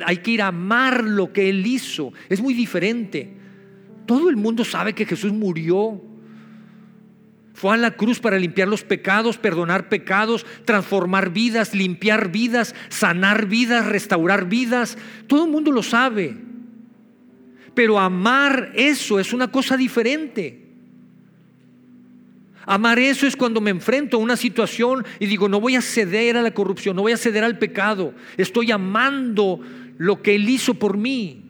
hay 0.04 0.18
que 0.18 0.32
ir 0.32 0.42
a 0.42 0.48
amar 0.48 1.02
lo 1.02 1.32
que 1.32 1.48
Él 1.48 1.66
hizo. 1.66 2.12
Es 2.28 2.40
muy 2.40 2.54
diferente. 2.54 3.36
Todo 4.06 4.28
el 4.28 4.36
mundo 4.36 4.64
sabe 4.64 4.92
que 4.92 5.06
Jesús 5.06 5.32
murió 5.32 6.00
fue 7.60 7.74
a 7.74 7.76
la 7.76 7.90
cruz 7.90 8.20
para 8.20 8.38
limpiar 8.38 8.68
los 8.68 8.84
pecados, 8.84 9.36
perdonar 9.36 9.90
pecados, 9.90 10.46
transformar 10.64 11.28
vidas, 11.28 11.74
limpiar 11.74 12.30
vidas, 12.32 12.74
sanar 12.88 13.44
vidas, 13.44 13.84
restaurar 13.84 14.48
vidas. 14.48 14.96
Todo 15.26 15.44
el 15.44 15.50
mundo 15.50 15.70
lo 15.70 15.82
sabe. 15.82 16.38
Pero 17.74 17.98
amar 17.98 18.72
eso 18.74 19.20
es 19.20 19.34
una 19.34 19.48
cosa 19.52 19.76
diferente. 19.76 20.68
Amar 22.64 22.98
eso 22.98 23.26
es 23.26 23.36
cuando 23.36 23.60
me 23.60 23.70
enfrento 23.70 24.16
a 24.16 24.20
una 24.20 24.38
situación 24.38 25.04
y 25.18 25.26
digo, 25.26 25.46
no 25.46 25.60
voy 25.60 25.76
a 25.76 25.82
ceder 25.82 26.38
a 26.38 26.42
la 26.42 26.54
corrupción, 26.54 26.96
no 26.96 27.02
voy 27.02 27.12
a 27.12 27.18
ceder 27.18 27.44
al 27.44 27.58
pecado. 27.58 28.14
Estoy 28.38 28.70
amando 28.70 29.60
lo 29.98 30.22
que 30.22 30.34
Él 30.34 30.48
hizo 30.48 30.72
por 30.72 30.96
mí. 30.96 31.49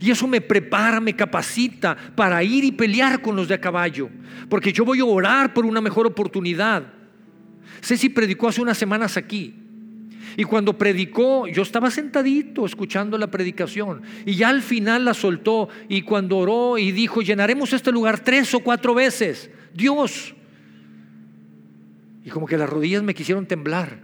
Y 0.00 0.10
eso 0.10 0.26
me 0.26 0.40
prepara, 0.40 1.00
me 1.00 1.14
capacita 1.14 1.96
para 2.14 2.42
ir 2.42 2.64
y 2.64 2.72
pelear 2.72 3.20
con 3.20 3.36
los 3.36 3.48
de 3.48 3.54
a 3.54 3.60
caballo. 3.60 4.08
Porque 4.48 4.72
yo 4.72 4.84
voy 4.84 5.00
a 5.00 5.04
orar 5.04 5.54
por 5.54 5.66
una 5.66 5.80
mejor 5.80 6.06
oportunidad. 6.06 6.84
Ceci 7.82 8.08
predicó 8.08 8.48
hace 8.48 8.62
unas 8.62 8.78
semanas 8.78 9.16
aquí. 9.16 9.54
Y 10.36 10.44
cuando 10.44 10.76
predicó, 10.76 11.46
yo 11.46 11.62
estaba 11.62 11.90
sentadito 11.90 12.66
escuchando 12.66 13.16
la 13.18 13.30
predicación. 13.30 14.02
Y 14.26 14.34
ya 14.34 14.48
al 14.48 14.62
final 14.62 15.04
la 15.04 15.14
soltó. 15.14 15.68
Y 15.88 16.02
cuando 16.02 16.38
oró 16.38 16.78
y 16.78 16.92
dijo, 16.92 17.22
llenaremos 17.22 17.72
este 17.72 17.92
lugar 17.92 18.20
tres 18.20 18.52
o 18.54 18.60
cuatro 18.60 18.94
veces. 18.94 19.50
Dios. 19.72 20.34
Y 22.24 22.30
como 22.30 22.46
que 22.46 22.56
las 22.56 22.68
rodillas 22.68 23.02
me 23.02 23.14
quisieron 23.14 23.46
temblar. 23.46 24.00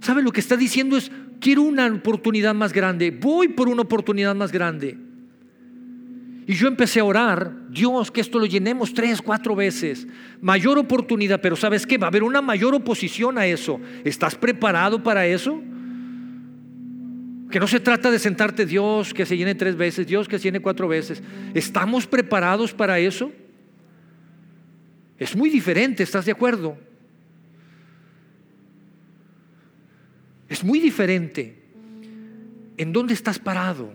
¿Sabe 0.00 0.22
lo 0.22 0.32
que 0.32 0.40
está 0.40 0.56
diciendo? 0.56 0.96
Es, 0.96 1.10
quiero 1.40 1.62
una 1.62 1.86
oportunidad 1.86 2.54
más 2.54 2.72
grande, 2.72 3.10
voy 3.10 3.48
por 3.48 3.68
una 3.68 3.82
oportunidad 3.82 4.34
más 4.34 4.52
grande. 4.52 4.96
Y 6.46 6.54
yo 6.54 6.66
empecé 6.66 7.00
a 7.00 7.04
orar, 7.04 7.68
Dios, 7.70 8.10
que 8.10 8.20
esto 8.20 8.38
lo 8.38 8.46
llenemos 8.46 8.92
tres, 8.92 9.22
cuatro 9.22 9.54
veces. 9.54 10.06
Mayor 10.40 10.78
oportunidad, 10.78 11.40
pero 11.40 11.54
¿sabes 11.54 11.86
qué? 11.86 11.96
Va 11.96 12.06
a 12.06 12.10
haber 12.10 12.24
una 12.24 12.42
mayor 12.42 12.74
oposición 12.74 13.38
a 13.38 13.46
eso. 13.46 13.80
¿Estás 14.04 14.34
preparado 14.34 15.02
para 15.02 15.26
eso? 15.26 15.62
Que 17.50 17.60
no 17.60 17.68
se 17.68 17.78
trata 17.78 18.10
de 18.10 18.18
sentarte, 18.18 18.66
Dios, 18.66 19.14
que 19.14 19.26
se 19.26 19.36
llene 19.36 19.54
tres 19.54 19.76
veces, 19.76 20.06
Dios, 20.06 20.26
que 20.26 20.38
se 20.38 20.44
llene 20.44 20.60
cuatro 20.60 20.88
veces. 20.88 21.22
¿Estamos 21.54 22.06
preparados 22.06 22.74
para 22.74 22.98
eso? 22.98 23.30
Es 25.18 25.36
muy 25.36 25.50
diferente, 25.50 26.02
¿estás 26.02 26.26
de 26.26 26.32
acuerdo? 26.32 26.76
Es 30.50 30.64
muy 30.64 30.80
diferente. 30.80 31.54
¿En 32.76 32.92
dónde 32.92 33.14
estás 33.14 33.38
parado? 33.38 33.92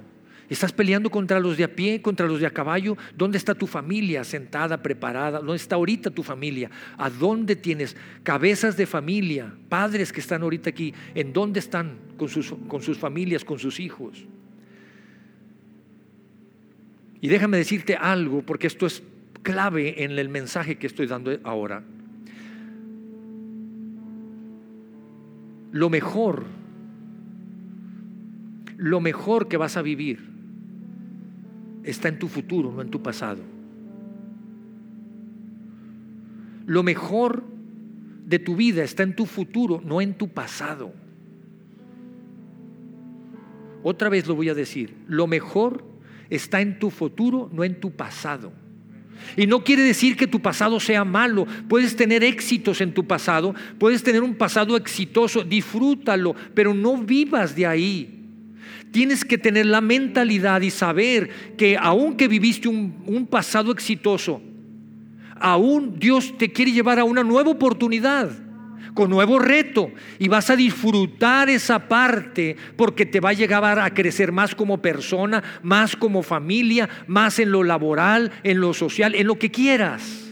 ¿Estás 0.47 0.71
peleando 0.71 1.09
contra 1.09 1.39
los 1.39 1.57
de 1.57 1.65
a 1.65 1.75
pie, 1.75 2.01
contra 2.01 2.27
los 2.27 2.39
de 2.39 2.47
a 2.47 2.51
caballo? 2.51 2.95
¿Dónde 3.15 3.37
está 3.37 3.55
tu 3.55 3.67
familia 3.67 4.23
sentada, 4.23 4.81
preparada? 4.81 5.39
¿Dónde 5.39 5.57
está 5.57 5.75
ahorita 5.75 6.11
tu 6.11 6.23
familia? 6.23 6.71
¿A 6.97 7.09
dónde 7.09 7.55
tienes 7.55 7.97
cabezas 8.23 8.77
de 8.77 8.85
familia, 8.85 9.53
padres 9.67 10.13
que 10.13 10.21
están 10.21 10.43
ahorita 10.43 10.69
aquí? 10.69 10.93
¿En 11.13 11.33
dónde 11.33 11.59
están 11.59 11.97
con 12.15 12.29
sus, 12.29 12.53
con 12.67 12.81
sus 12.81 12.97
familias, 12.97 13.43
con 13.43 13.59
sus 13.59 13.79
hijos? 13.79 14.23
Y 17.19 17.27
déjame 17.27 17.57
decirte 17.57 17.95
algo, 17.95 18.43
porque 18.43 18.67
esto 18.67 18.85
es 18.85 19.03
clave 19.41 20.03
en 20.03 20.11
el 20.11 20.29
mensaje 20.29 20.77
que 20.77 20.87
estoy 20.87 21.07
dando 21.07 21.37
ahora. 21.43 21.83
Lo 25.75 25.89
mejor, 25.89 26.45
lo 28.77 29.01
mejor 29.01 29.49
que 29.49 29.57
vas 29.57 29.75
a 29.75 29.81
vivir 29.81 30.25
está 31.83 32.07
en 32.07 32.17
tu 32.17 32.29
futuro, 32.29 32.71
no 32.71 32.81
en 32.81 32.89
tu 32.89 33.03
pasado. 33.03 33.43
Lo 36.65 36.81
mejor 36.81 37.43
de 38.25 38.39
tu 38.39 38.55
vida 38.55 38.85
está 38.85 39.03
en 39.03 39.17
tu 39.17 39.25
futuro, 39.25 39.81
no 39.83 39.99
en 39.99 40.13
tu 40.13 40.29
pasado. 40.29 40.93
Otra 43.83 44.07
vez 44.07 44.27
lo 44.27 44.35
voy 44.35 44.47
a 44.47 44.53
decir, 44.53 44.95
lo 45.07 45.27
mejor 45.27 45.83
está 46.29 46.61
en 46.61 46.79
tu 46.79 46.89
futuro, 46.89 47.49
no 47.51 47.65
en 47.65 47.81
tu 47.81 47.91
pasado. 47.91 48.53
Y 49.38 49.47
no 49.47 49.63
quiere 49.63 49.84
decir 49.84 50.15
que 50.15 50.28
tu 50.28 50.41
pasado 50.41 50.80
sea 50.80 51.04
malo. 51.04 51.45
Puedes 51.67 51.95
tener 51.95 52.23
éxitos 52.23 52.82
en 52.82 52.93
tu 52.93 53.06
pasado, 53.06 53.54
puedes 53.78 54.04
tener 54.04 54.23
un 54.23 54.36
pasado 54.36 54.78
exitoso, 54.78 55.43
disfrútalo, 55.43 56.36
pero 56.54 56.73
no 56.73 56.97
vivas 56.97 57.56
de 57.56 57.65
ahí. 57.65 58.15
Tienes 58.91 59.25
que 59.25 59.38
tener 59.38 59.65
la 59.65 59.82
mentalidad 59.82 60.62
y 60.62 60.69
saber 60.69 61.30
que 61.58 61.78
aunque 61.78 62.28
viviste 62.28 62.69
un, 62.69 63.28
pasado 63.30 63.71
exitoso, 63.71 64.41
aún 65.38 65.99
Dios 65.99 66.38
te 66.38 66.51
quiere 66.51 66.71
llevar 66.71 66.99
a 66.99 67.04
una 67.04 67.23
nueva 67.23 67.51
oportunidad 67.51 68.44
con 68.95 69.12
nuevo 69.12 69.38
reto 69.38 69.91
y 70.17 70.27
vas 70.27 70.49
a 70.49 70.55
disfrutar 70.55 71.49
esa 71.49 71.88
parte 71.88 72.55
porque 72.75 73.05
te 73.05 73.19
va 73.19 73.29
a 73.29 73.34
llegar 73.34 73.77
a 73.77 73.93
crecer 73.93 74.31
más 74.31 74.55
como 74.55 74.81
persona, 74.81 75.43
más 75.62 75.95
como 75.95 76.23
familia, 76.23 76.89
más 77.05 77.38
en 77.38 77.51
lo 77.51 77.63
laboral, 77.63 78.31
en 78.43 78.60
lo 78.60 78.73
social, 78.73 79.13
en 79.13 79.27
lo 79.27 79.38
que 79.38 79.51
quieras. 79.51 80.23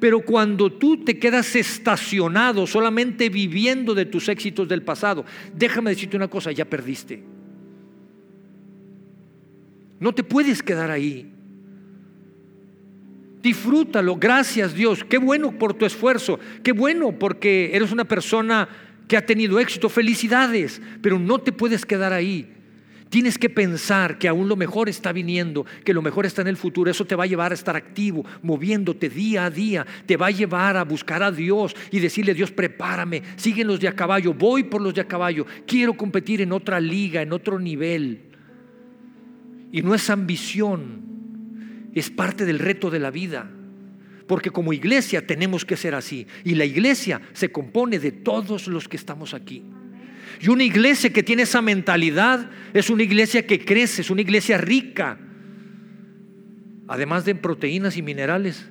Pero 0.00 0.22
cuando 0.22 0.72
tú 0.72 1.04
te 1.04 1.18
quedas 1.18 1.54
estacionado 1.54 2.66
solamente 2.66 3.28
viviendo 3.28 3.94
de 3.94 4.06
tus 4.06 4.28
éxitos 4.30 4.66
del 4.66 4.82
pasado, 4.82 5.26
déjame 5.54 5.90
decirte 5.90 6.16
una 6.16 6.28
cosa, 6.28 6.50
ya 6.52 6.64
perdiste. 6.64 7.22
No 10.00 10.14
te 10.14 10.24
puedes 10.24 10.62
quedar 10.62 10.90
ahí. 10.90 11.30
Disfrútalo, 13.42 14.16
gracias 14.16 14.74
Dios, 14.74 15.02
qué 15.04 15.16
bueno 15.16 15.52
por 15.52 15.72
tu 15.72 15.86
esfuerzo, 15.86 16.38
qué 16.62 16.72
bueno 16.72 17.18
porque 17.18 17.70
eres 17.72 17.90
una 17.90 18.04
persona 18.04 18.68
que 19.08 19.16
ha 19.16 19.24
tenido 19.24 19.58
éxito, 19.58 19.88
felicidades, 19.88 20.80
pero 21.00 21.18
no 21.18 21.38
te 21.38 21.50
puedes 21.50 21.86
quedar 21.86 22.12
ahí. 22.12 22.54
Tienes 23.08 23.38
que 23.38 23.50
pensar 23.50 24.18
que 24.18 24.28
aún 24.28 24.48
lo 24.48 24.54
mejor 24.54 24.88
está 24.88 25.12
viniendo, 25.12 25.66
que 25.84 25.92
lo 25.92 26.00
mejor 26.00 26.26
está 26.26 26.42
en 26.42 26.48
el 26.48 26.56
futuro. 26.56 26.88
Eso 26.88 27.04
te 27.04 27.16
va 27.16 27.24
a 27.24 27.26
llevar 27.26 27.50
a 27.50 27.56
estar 27.56 27.74
activo, 27.74 28.24
moviéndote 28.40 29.08
día 29.08 29.46
a 29.46 29.50
día. 29.50 29.84
Te 30.06 30.16
va 30.16 30.28
a 30.28 30.30
llevar 30.30 30.76
a 30.76 30.84
buscar 30.84 31.20
a 31.20 31.32
Dios 31.32 31.74
y 31.90 31.98
decirle, 31.98 32.34
Dios, 32.34 32.52
prepárame, 32.52 33.20
siguen 33.34 33.66
los 33.66 33.80
de 33.80 33.88
a 33.88 33.96
caballo, 33.96 34.32
voy 34.32 34.62
por 34.62 34.80
los 34.80 34.94
de 34.94 35.00
a 35.00 35.08
caballo. 35.08 35.44
Quiero 35.66 35.94
competir 35.94 36.40
en 36.40 36.52
otra 36.52 36.78
liga, 36.78 37.20
en 37.20 37.32
otro 37.32 37.58
nivel. 37.58 38.20
Y 39.72 39.82
no 39.82 39.92
es 39.92 40.08
ambición, 40.08 41.09
es 41.94 42.10
parte 42.10 42.44
del 42.44 42.58
reto 42.58 42.90
de 42.90 42.98
la 42.98 43.10
vida. 43.10 43.50
Porque 44.26 44.50
como 44.50 44.72
iglesia 44.72 45.26
tenemos 45.26 45.64
que 45.64 45.76
ser 45.76 45.94
así. 45.94 46.26
Y 46.44 46.54
la 46.54 46.64
iglesia 46.64 47.20
se 47.32 47.50
compone 47.50 47.98
de 47.98 48.12
todos 48.12 48.68
los 48.68 48.88
que 48.88 48.96
estamos 48.96 49.34
aquí. 49.34 49.64
Y 50.40 50.48
una 50.48 50.64
iglesia 50.64 51.12
que 51.12 51.22
tiene 51.22 51.42
esa 51.42 51.60
mentalidad 51.60 52.50
es 52.72 52.90
una 52.90 53.02
iglesia 53.02 53.46
que 53.46 53.64
crece, 53.64 54.02
es 54.02 54.10
una 54.10 54.20
iglesia 54.20 54.56
rica, 54.56 55.18
además 56.86 57.24
de 57.24 57.34
proteínas 57.34 57.96
y 57.96 58.02
minerales, 58.02 58.70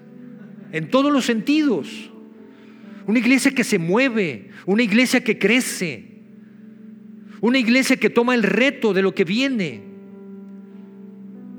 en 0.71 0.89
todos 0.89 1.12
los 1.12 1.25
sentidos. 1.25 2.10
Una 3.05 3.19
iglesia 3.19 3.51
que 3.51 3.63
se 3.63 3.79
mueve, 3.79 4.49
una 4.65 4.84
iglesia 4.84 5.23
que 5.23 5.38
crece, 5.38 6.05
una 7.41 7.58
iglesia 7.58 7.97
que 7.97 8.10
toma 8.10 8.36
el 8.36 8.43
reto 8.43 8.93
de 8.93 9.01
lo 9.01 9.13
que 9.13 9.23
viene. 9.25 9.88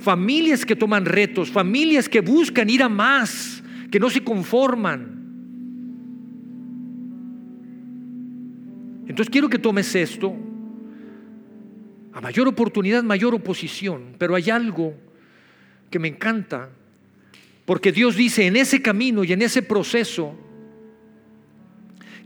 Familias 0.00 0.64
que 0.64 0.74
toman 0.74 1.04
retos, 1.04 1.50
familias 1.50 2.08
que 2.08 2.20
buscan 2.20 2.68
ir 2.68 2.82
a 2.82 2.88
más, 2.88 3.62
que 3.90 4.00
no 4.00 4.10
se 4.10 4.24
conforman. 4.24 5.20
Entonces 9.06 9.30
quiero 9.30 9.48
que 9.48 9.58
tomes 9.58 9.94
esto. 9.94 10.34
A 12.12 12.20
mayor 12.20 12.48
oportunidad, 12.48 13.02
mayor 13.02 13.34
oposición. 13.34 14.14
Pero 14.18 14.34
hay 14.34 14.50
algo 14.50 14.94
que 15.90 15.98
me 15.98 16.08
encanta. 16.08 16.70
Porque 17.64 17.92
Dios 17.92 18.16
dice, 18.16 18.46
en 18.46 18.56
ese 18.56 18.82
camino 18.82 19.22
y 19.22 19.32
en 19.32 19.42
ese 19.42 19.62
proceso, 19.62 20.34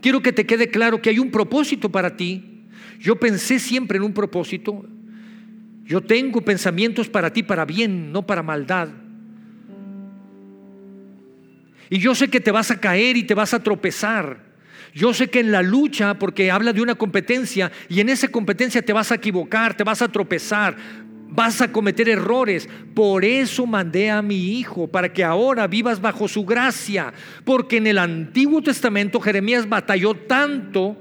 quiero 0.01 0.23
que 0.23 0.33
te 0.33 0.47
quede 0.47 0.71
claro 0.71 1.03
que 1.03 1.11
hay 1.11 1.19
un 1.19 1.31
propósito 1.31 1.91
para 1.91 2.17
ti 2.17 2.53
yo 3.05 3.17
pensé 3.17 3.59
siempre 3.59 3.99
en 3.99 4.03
un 4.03 4.15
propósito. 4.15 4.87
Yo 5.85 6.01
tengo 6.01 6.41
pensamientos 6.41 7.09
para 7.09 7.33
ti, 7.33 7.43
para 7.43 7.65
bien, 7.65 8.11
no 8.11 8.27
para 8.27 8.43
maldad. 8.43 8.89
Y 11.91 11.99
yo 11.99 12.15
sé 12.15 12.29
que 12.29 12.41
te 12.41 12.51
vas 12.51 12.71
a 12.71 12.81
caer 12.81 13.17
y 13.17 13.25
te 13.25 13.35
vas 13.35 13.53
a 13.53 13.63
tropezar. 13.63 14.55
Yo 14.95 15.13
sé 15.13 15.29
que 15.29 15.41
en 15.41 15.53
la 15.53 15.63
lucha, 15.63 16.15
porque 16.15 16.51
habla 16.51 16.73
de 16.73 16.81
una 16.81 16.95
competencia, 16.95 17.71
y 17.89 18.01
en 18.01 18.09
esa 18.09 18.29
competencia 18.29 18.81
te 18.81 18.93
vas 18.93 19.13
a 19.13 19.17
equivocar, 19.17 19.77
te 19.77 19.85
vas 19.85 20.01
a 20.01 20.09
tropezar, 20.09 20.77
vas 21.29 21.61
a 21.61 21.71
cometer 21.71 22.09
errores. 22.09 22.69
Por 22.95 23.25
eso 23.25 23.67
mandé 23.67 24.11
a 24.11 24.23
mi 24.23 24.59
hijo, 24.59 24.87
para 24.87 25.13
que 25.13 25.25
ahora 25.25 25.67
vivas 25.67 26.01
bajo 26.01 26.29
su 26.29 26.47
gracia. 26.47 27.13
Porque 27.45 27.77
en 27.77 27.89
el 27.89 27.99
Antiguo 27.99 28.63
Testamento 28.63 29.21
Jeremías 29.21 29.69
batalló 29.69 30.15
tanto 30.15 30.97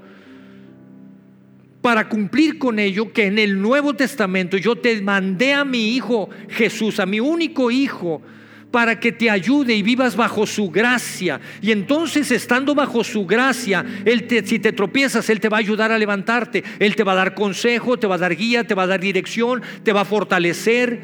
para 1.84 2.08
cumplir 2.08 2.56
con 2.56 2.78
ello 2.78 3.12
que 3.12 3.26
en 3.26 3.38
el 3.38 3.60
Nuevo 3.60 3.92
Testamento 3.92 4.56
yo 4.56 4.74
te 4.74 5.02
mandé 5.02 5.52
a 5.52 5.66
mi 5.66 5.94
Hijo 5.94 6.30
Jesús, 6.48 6.98
a 6.98 7.04
mi 7.04 7.20
único 7.20 7.70
Hijo, 7.70 8.22
para 8.70 8.98
que 8.98 9.12
te 9.12 9.28
ayude 9.28 9.74
y 9.74 9.82
vivas 9.82 10.16
bajo 10.16 10.46
su 10.46 10.70
gracia. 10.70 11.42
Y 11.60 11.72
entonces 11.72 12.30
estando 12.30 12.74
bajo 12.74 13.04
su 13.04 13.26
gracia, 13.26 13.84
él 14.06 14.26
te, 14.26 14.46
si 14.46 14.58
te 14.60 14.72
tropiezas, 14.72 15.28
Él 15.28 15.40
te 15.40 15.50
va 15.50 15.58
a 15.58 15.60
ayudar 15.60 15.92
a 15.92 15.98
levantarte, 15.98 16.64
Él 16.78 16.96
te 16.96 17.04
va 17.04 17.12
a 17.12 17.16
dar 17.16 17.34
consejo, 17.34 17.98
te 17.98 18.06
va 18.06 18.14
a 18.14 18.18
dar 18.18 18.34
guía, 18.34 18.66
te 18.66 18.74
va 18.74 18.84
a 18.84 18.86
dar 18.86 19.00
dirección, 19.00 19.60
te 19.82 19.92
va 19.92 20.00
a 20.00 20.06
fortalecer. 20.06 21.02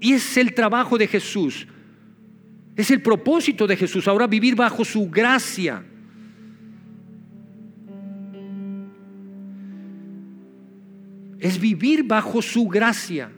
Y 0.00 0.14
es 0.14 0.34
el 0.38 0.54
trabajo 0.54 0.96
de 0.96 1.08
Jesús, 1.08 1.68
es 2.74 2.90
el 2.90 3.02
propósito 3.02 3.66
de 3.66 3.76
Jesús, 3.76 4.08
ahora 4.08 4.26
vivir 4.26 4.56
bajo 4.56 4.82
su 4.82 5.10
gracia. 5.10 5.84
Es 11.40 11.60
vivir 11.60 12.04
bajo 12.04 12.42
su 12.42 12.68
gracia. 12.68 13.30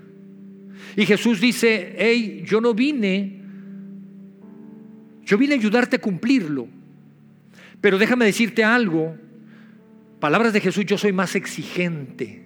Y 0.97 1.07
Jesús 1.07 1.41
dice, 1.41 1.95
hey, 1.99 2.43
yo 2.47 2.61
no 2.61 2.75
vine, 2.75 3.41
yo 5.25 5.39
vine 5.39 5.55
a 5.55 5.59
ayudarte 5.59 5.97
a 5.97 6.01
cumplirlo. 6.01 6.69
Pero 7.81 7.99
déjame 7.99 8.25
decirte 8.25 8.65
algo, 8.65 9.17
palabras 10.19 10.53
de 10.53 10.61
Jesús, 10.61 10.85
yo 10.85 10.99
soy 10.99 11.13
más 11.13 11.35
exigente. 11.35 12.45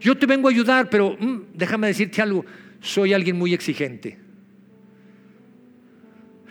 Yo 0.00 0.16
te 0.16 0.26
vengo 0.26 0.48
a 0.48 0.50
ayudar, 0.50 0.88
pero 0.88 1.16
mm, 1.18 1.40
déjame 1.54 1.88
decirte 1.88 2.22
algo, 2.22 2.44
soy 2.80 3.12
alguien 3.12 3.36
muy 3.36 3.52
exigente. 3.52 4.18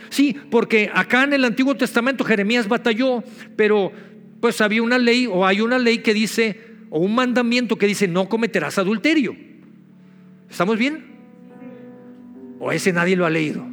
Sí, 0.10 0.36
porque 0.52 0.92
acá 0.94 1.24
en 1.24 1.34
el 1.34 1.46
Antiguo 1.46 1.76
Testamento 1.76 2.24
Jeremías 2.24 2.68
batalló, 2.68 3.24
pero 3.56 3.92
pues 4.40 4.62
había 4.62 4.84
una 4.84 5.00
ley 5.00 5.26
o 5.26 5.46
hay 5.46 5.62
una 5.62 5.80
ley 5.80 6.00
que 6.00 6.14
dice, 6.14 6.73
o 6.96 7.00
un 7.00 7.16
mandamiento 7.16 7.76
que 7.76 7.88
dice 7.88 8.08
no 8.08 8.30
cometerás 8.30 8.78
adulterio. 8.78 9.36
¿Estamos 10.48 10.78
bien? 10.78 11.04
¿O 12.60 12.72
ese 12.72 12.94
nadie 12.94 13.16
lo 13.16 13.26
ha 13.26 13.32
leído? 13.32 13.66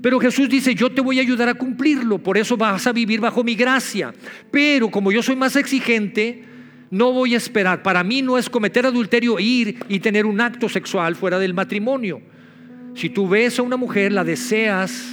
Pero 0.00 0.18
Jesús 0.18 0.48
dice, 0.48 0.74
yo 0.74 0.90
te 0.90 1.02
voy 1.02 1.18
a 1.18 1.20
ayudar 1.20 1.50
a 1.50 1.54
cumplirlo, 1.54 2.16
por 2.16 2.38
eso 2.38 2.56
vas 2.56 2.86
a 2.86 2.92
vivir 2.92 3.20
bajo 3.20 3.44
mi 3.44 3.54
gracia. 3.54 4.14
Pero 4.50 4.90
como 4.90 5.12
yo 5.12 5.22
soy 5.22 5.36
más 5.36 5.54
exigente, 5.54 6.44
no 6.90 7.12
voy 7.12 7.34
a 7.34 7.36
esperar. 7.36 7.82
Para 7.82 8.02
mí 8.02 8.22
no 8.22 8.38
es 8.38 8.48
cometer 8.48 8.86
adulterio 8.86 9.38
ir 9.38 9.80
y 9.86 10.00
tener 10.00 10.24
un 10.24 10.40
acto 10.40 10.70
sexual 10.70 11.14
fuera 11.14 11.38
del 11.38 11.52
matrimonio. 11.52 12.22
Si 12.94 13.10
tú 13.10 13.28
ves 13.28 13.58
a 13.58 13.62
una 13.62 13.76
mujer, 13.76 14.12
la 14.12 14.24
deseas, 14.24 15.04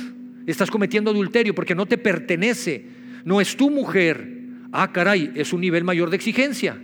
estás 0.45 0.71
cometiendo 0.71 1.12
adulterio 1.12 1.53
porque 1.53 1.75
no 1.75 1.86
te 1.86 1.97
pertenece, 1.97 2.86
no 3.25 3.41
es 3.41 3.58
tu 3.58 3.69
mujer, 3.69 4.37
ah, 4.71 4.91
caray, 4.91 5.32
es 5.36 5.53
un 5.53 5.62
nivel 5.62 5.84
mayor 5.84 6.10
de 6.10 6.15
exigencia. 6.15 6.77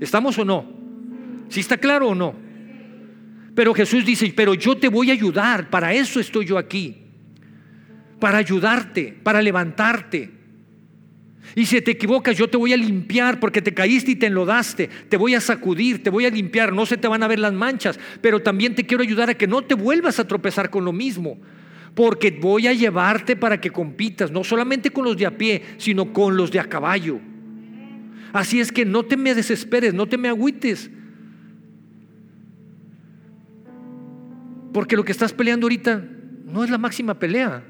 ¿Estamos 0.00 0.38
o 0.38 0.44
no? 0.44 0.66
¿Sí 1.48 1.60
está 1.60 1.76
claro 1.76 2.08
o 2.08 2.14
no? 2.14 2.34
Pero 3.54 3.72
Jesús 3.72 4.04
dice, 4.04 4.32
pero 4.36 4.54
yo 4.54 4.76
te 4.76 4.88
voy 4.88 5.10
a 5.10 5.14
ayudar, 5.14 5.70
para 5.70 5.94
eso 5.94 6.20
estoy 6.20 6.44
yo 6.44 6.58
aquí, 6.58 6.96
para 8.20 8.38
ayudarte, 8.38 9.16
para 9.22 9.40
levantarte. 9.40 10.30
Y 11.54 11.64
si 11.64 11.80
te 11.80 11.92
equivocas, 11.92 12.36
yo 12.36 12.48
te 12.48 12.58
voy 12.58 12.74
a 12.74 12.76
limpiar 12.76 13.40
porque 13.40 13.62
te 13.62 13.72
caíste 13.72 14.10
y 14.10 14.16
te 14.16 14.26
enlodaste. 14.26 14.90
Te 15.08 15.16
voy 15.16 15.34
a 15.34 15.40
sacudir, 15.40 16.02
te 16.02 16.10
voy 16.10 16.26
a 16.26 16.30
limpiar. 16.30 16.72
No 16.72 16.84
se 16.84 16.98
te 16.98 17.08
van 17.08 17.22
a 17.22 17.28
ver 17.28 17.38
las 17.38 17.54
manchas, 17.54 17.98
pero 18.20 18.42
también 18.42 18.74
te 18.74 18.84
quiero 18.84 19.02
ayudar 19.02 19.30
a 19.30 19.34
que 19.34 19.46
no 19.46 19.62
te 19.62 19.74
vuelvas 19.74 20.18
a 20.18 20.26
tropezar 20.26 20.68
con 20.68 20.84
lo 20.84 20.92
mismo 20.92 21.38
porque 21.96 22.30
voy 22.30 22.66
a 22.66 22.74
llevarte 22.74 23.36
para 23.36 23.58
que 23.58 23.70
compitas, 23.70 24.30
no 24.30 24.44
solamente 24.44 24.90
con 24.90 25.06
los 25.06 25.16
de 25.16 25.24
a 25.24 25.30
pie, 25.30 25.62
sino 25.78 26.12
con 26.12 26.36
los 26.36 26.50
de 26.50 26.60
a 26.60 26.68
caballo. 26.68 27.18
Así 28.34 28.60
es 28.60 28.70
que 28.70 28.84
no 28.84 29.02
te 29.04 29.16
me 29.16 29.34
desesperes, 29.34 29.94
no 29.94 30.06
te 30.06 30.18
me 30.18 30.28
agüites. 30.28 30.90
Porque 34.74 34.94
lo 34.94 35.06
que 35.06 35.12
estás 35.12 35.32
peleando 35.32 35.64
ahorita 35.64 36.04
no 36.44 36.62
es 36.62 36.68
la 36.68 36.76
máxima 36.76 37.18
pelea. 37.18 37.64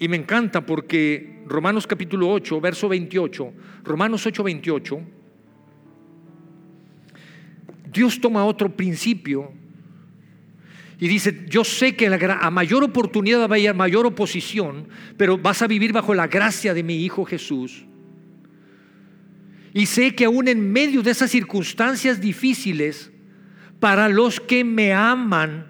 Y 0.00 0.08
me 0.08 0.16
encanta 0.16 0.66
porque 0.66 1.44
Romanos 1.46 1.86
capítulo 1.86 2.28
8, 2.28 2.60
verso 2.60 2.88
28, 2.88 3.52
Romanos 3.84 4.26
8, 4.26 4.42
28, 4.42 5.00
Dios 7.94 8.20
toma 8.20 8.44
otro 8.44 8.76
principio 8.76 9.52
y 10.98 11.08
dice, 11.08 11.44
yo 11.48 11.64
sé 11.64 11.96
que 11.96 12.06
a 12.06 12.50
mayor 12.50 12.84
oportunidad 12.84 13.38
va 13.38 13.42
a 13.42 13.46
haber 13.46 13.74
mayor 13.74 14.06
oposición, 14.06 14.88
pero 15.16 15.38
vas 15.38 15.62
a 15.62 15.66
vivir 15.66 15.92
bajo 15.92 16.14
la 16.14 16.28
gracia 16.28 16.74
de 16.74 16.82
mi 16.82 17.04
Hijo 17.04 17.24
Jesús. 17.24 17.84
Y 19.72 19.86
sé 19.86 20.14
que 20.14 20.24
aún 20.24 20.46
en 20.48 20.72
medio 20.72 21.02
de 21.02 21.10
esas 21.10 21.30
circunstancias 21.30 22.20
difíciles, 22.20 23.10
para 23.80 24.08
los 24.08 24.40
que 24.40 24.64
me 24.64 24.92
aman, 24.92 25.66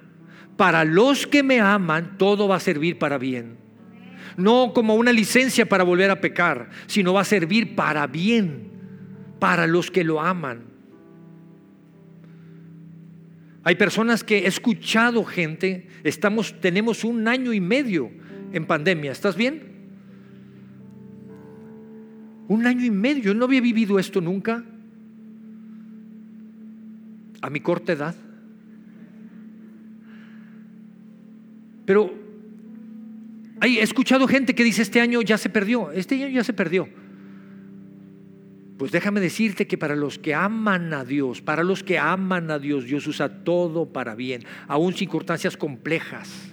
para 0.57 0.85
los 0.85 1.27
que 1.27 1.43
me 1.43 1.61
aman, 1.61 2.17
todo 2.19 2.47
va 2.47 2.57
a 2.57 2.61
servir 2.61 2.99
para 2.99 3.19
bien. 3.19 3.57
No 4.37 4.73
como 4.75 4.95
una 4.95 5.11
licencia 5.11 5.67
para 5.67 5.85
volver 5.85 6.11
a 6.11 6.21
pecar, 6.21 6.71
sino 6.87 7.15
va 7.15 7.23
a 7.23 7.25
servir 7.25 7.75
para 7.75 8.07
bien, 8.07 8.71
para 9.41 9.67
los 9.67 9.91
que 9.91 10.05
lo 10.05 10.21
aman. 10.21 10.74
Hay 13.64 13.77
personas 13.77 14.22
que 14.22 14.40
he 14.40 14.46
escuchado 14.46 15.24
gente, 15.24 15.88
estamos, 16.05 16.61
tenemos 16.61 17.03
un 17.03 17.27
año 17.27 17.55
y 17.55 17.61
medio 17.61 18.11
en 18.53 18.66
pandemia, 18.66 19.11
¿estás 19.11 19.37
bien? 19.37 19.62
Un 22.46 22.66
año 22.66 22.85
y 22.85 22.90
medio, 22.90 23.22
yo 23.24 23.35
no 23.35 23.46
había 23.46 23.62
vivido 23.62 23.98
esto 23.98 24.20
nunca, 24.20 24.62
a 27.40 27.48
mi 27.48 27.61
corta 27.61 27.94
edad. 27.94 28.14
Pero 31.87 32.12
he 33.62 33.81
escuchado 33.81 34.29
gente 34.29 34.55
que 34.55 34.62
dice, 34.62 34.83
este 34.83 35.00
año 35.00 35.22
ya 35.22 35.38
se 35.38 35.48
perdió, 35.48 35.90
este 35.90 36.16
año 36.16 36.29
ya 36.29 36.44
se 36.44 36.53
perdió. 36.53 36.87
Pues 38.79 38.91
déjame 38.91 39.21
decirte 39.21 39.67
que 39.67 39.79
para 39.79 39.95
los 39.95 40.19
que 40.19 40.35
aman 40.35 40.93
a 40.93 41.05
Dios, 41.05 41.41
para 41.41 41.63
los 41.63 41.83
que 41.85 41.99
aman 41.99 42.51
a 42.51 42.59
Dios, 42.59 42.85
Dios 42.85 43.07
usa 43.07 43.45
todo 43.45 43.93
para 43.93 44.15
bien, 44.15 44.45
aún 44.67 44.95
circunstancias 44.95 45.57
complejas. 45.57 46.51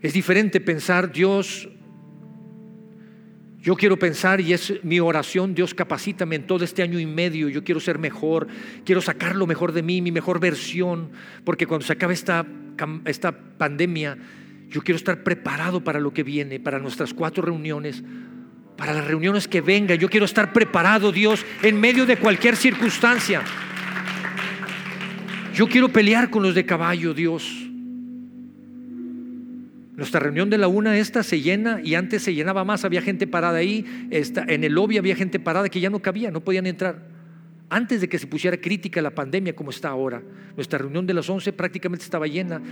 Es 0.00 0.12
diferente 0.12 0.60
pensar 0.60 1.12
Dios 1.12 1.68
Yo 3.60 3.74
quiero 3.74 3.98
pensar, 3.98 4.40
y 4.40 4.52
es 4.52 4.72
mi 4.84 5.00
oración, 5.00 5.54
Dios 5.54 5.74
capacítame 5.74 6.36
en 6.36 6.46
todo 6.46 6.64
este 6.64 6.82
año 6.82 7.00
y 7.00 7.06
medio, 7.06 7.48
yo 7.48 7.64
quiero 7.64 7.80
ser 7.80 7.98
mejor, 7.98 8.46
quiero 8.84 9.02
sacar 9.02 9.34
lo 9.34 9.46
mejor 9.46 9.72
de 9.72 9.82
mí, 9.82 10.00
mi 10.00 10.12
mejor 10.12 10.38
versión, 10.38 11.10
porque 11.44 11.66
cuando 11.66 11.84
se 11.84 11.92
acabe 11.92 12.14
esta, 12.14 12.46
esta 13.04 13.32
pandemia, 13.32 14.16
yo 14.68 14.82
quiero 14.82 14.96
estar 14.96 15.22
preparado 15.22 15.82
para 15.82 16.00
lo 16.00 16.12
que 16.12 16.22
viene, 16.22 16.60
para 16.60 16.78
nuestras 16.78 17.14
cuatro 17.14 17.42
reuniones, 17.42 18.02
para 18.76 18.92
las 18.92 19.06
reuniones 19.06 19.48
que 19.48 19.60
vengan. 19.60 19.98
Yo 19.98 20.08
quiero 20.08 20.26
estar 20.26 20.52
preparado, 20.52 21.10
Dios, 21.10 21.44
en 21.62 21.80
medio 21.80 22.04
de 22.04 22.16
cualquier 22.16 22.56
circunstancia. 22.56 23.42
Yo 25.54 25.68
quiero 25.68 25.88
pelear 25.88 26.30
con 26.30 26.42
los 26.42 26.54
de 26.54 26.66
caballo, 26.66 27.14
Dios. 27.14 27.68
Nuestra 29.96 30.20
reunión 30.20 30.48
de 30.48 30.58
la 30.58 30.68
una 30.68 30.96
esta 30.96 31.24
se 31.24 31.40
llena 31.40 31.80
y 31.82 31.96
antes 31.96 32.22
se 32.22 32.32
llenaba 32.32 32.64
más, 32.64 32.84
había 32.84 33.02
gente 33.02 33.26
parada 33.26 33.58
ahí, 33.58 33.84
en 34.12 34.62
el 34.62 34.72
lobby 34.72 34.98
había 34.98 35.16
gente 35.16 35.40
parada 35.40 35.68
que 35.68 35.80
ya 35.80 35.90
no 35.90 35.98
cabía, 35.98 36.30
no 36.30 36.44
podían 36.44 36.66
entrar. 36.66 37.08
Antes 37.70 38.00
de 38.00 38.08
que 38.08 38.18
se 38.18 38.28
pusiera 38.28 38.56
crítica 38.58 39.02
la 39.02 39.10
pandemia 39.10 39.56
como 39.56 39.70
está 39.70 39.88
ahora, 39.88 40.22
nuestra 40.54 40.78
reunión 40.78 41.04
de 41.04 41.14
las 41.14 41.28
11 41.28 41.52
prácticamente 41.52 42.04
estaba 42.04 42.28
llena. 42.28 42.62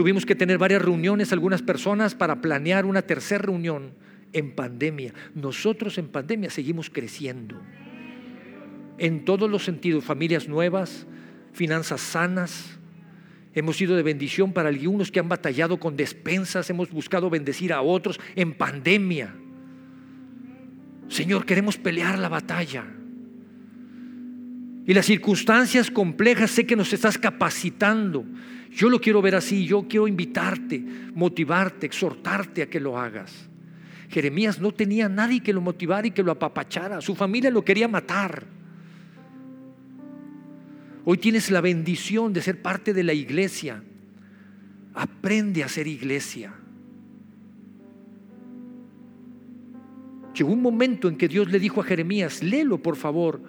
Tuvimos 0.00 0.24
que 0.24 0.34
tener 0.34 0.56
varias 0.56 0.80
reuniones, 0.80 1.30
algunas 1.30 1.60
personas, 1.60 2.14
para 2.14 2.40
planear 2.40 2.86
una 2.86 3.02
tercera 3.02 3.42
reunión 3.42 3.92
en 4.32 4.52
pandemia. 4.52 5.12
Nosotros 5.34 5.98
en 5.98 6.08
pandemia 6.08 6.48
seguimos 6.48 6.88
creciendo. 6.88 7.60
En 8.96 9.26
todos 9.26 9.50
los 9.50 9.62
sentidos, 9.62 10.02
familias 10.02 10.48
nuevas, 10.48 11.06
finanzas 11.52 12.00
sanas, 12.00 12.78
Hemos 13.52 13.76
sido 13.76 13.94
de 13.94 14.02
bendición 14.02 14.54
para 14.54 14.70
algunos 14.70 15.10
que 15.10 15.20
han 15.20 15.28
batallado 15.28 15.78
con 15.78 15.98
despensas, 15.98 16.70
hemos 16.70 16.90
buscado 16.90 17.28
bendecir 17.28 17.70
a 17.70 17.82
otros 17.82 18.18
en 18.36 18.54
pandemia. 18.54 19.34
Señor, 21.08 21.44
queremos 21.44 21.76
pelear 21.76 22.18
la 22.18 22.30
batalla. 22.30 22.86
Y 24.86 24.94
las 24.94 25.04
circunstancias 25.04 25.90
complejas 25.90 26.52
sé 26.52 26.64
que 26.64 26.74
nos 26.74 26.92
estás 26.94 27.18
capacitando. 27.18 28.24
Yo 28.70 28.88
lo 28.88 29.00
quiero 29.00 29.20
ver 29.20 29.34
así, 29.34 29.66
yo 29.66 29.86
quiero 29.88 30.06
invitarte, 30.06 30.82
motivarte, 31.14 31.86
exhortarte 31.86 32.62
a 32.62 32.70
que 32.70 32.80
lo 32.80 32.98
hagas. 32.98 33.48
Jeremías 34.08 34.60
no 34.60 34.72
tenía 34.72 35.08
nadie 35.08 35.40
que 35.40 35.52
lo 35.52 35.60
motivara 35.60 36.06
y 36.06 36.10
que 36.10 36.22
lo 36.22 36.32
apapachara. 36.32 37.00
Su 37.00 37.14
familia 37.14 37.50
lo 37.50 37.64
quería 37.64 37.88
matar. 37.88 38.44
Hoy 41.04 41.18
tienes 41.18 41.50
la 41.50 41.60
bendición 41.60 42.32
de 42.32 42.42
ser 42.42 42.60
parte 42.60 42.92
de 42.92 43.02
la 43.02 43.12
iglesia. 43.12 43.82
Aprende 44.94 45.64
a 45.64 45.68
ser 45.68 45.86
iglesia. 45.86 46.52
Llegó 50.34 50.52
un 50.52 50.62
momento 50.62 51.08
en 51.08 51.16
que 51.16 51.28
Dios 51.28 51.50
le 51.50 51.58
dijo 51.58 51.80
a 51.80 51.84
Jeremías, 51.84 52.42
léelo 52.42 52.78
por 52.78 52.96
favor. 52.96 53.42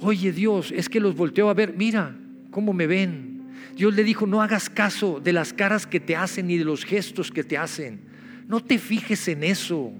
Oye 0.00 0.32
Dios, 0.32 0.72
es 0.72 0.88
que 0.88 1.00
los 1.00 1.16
volteó 1.16 1.48
a 1.48 1.54
ver, 1.54 1.74
mira 1.76 2.16
cómo 2.50 2.72
me 2.72 2.86
ven. 2.86 3.31
Dios 3.76 3.94
le 3.94 4.04
dijo, 4.04 4.26
no 4.26 4.42
hagas 4.42 4.68
caso 4.68 5.20
de 5.20 5.32
las 5.32 5.52
caras 5.52 5.86
que 5.86 6.00
te 6.00 6.16
hacen 6.16 6.46
ni 6.46 6.58
de 6.58 6.64
los 6.64 6.84
gestos 6.84 7.30
que 7.30 7.44
te 7.44 7.56
hacen. 7.56 8.02
No 8.46 8.60
te 8.60 8.78
fijes 8.78 9.28
en 9.28 9.44
eso. 9.44 9.92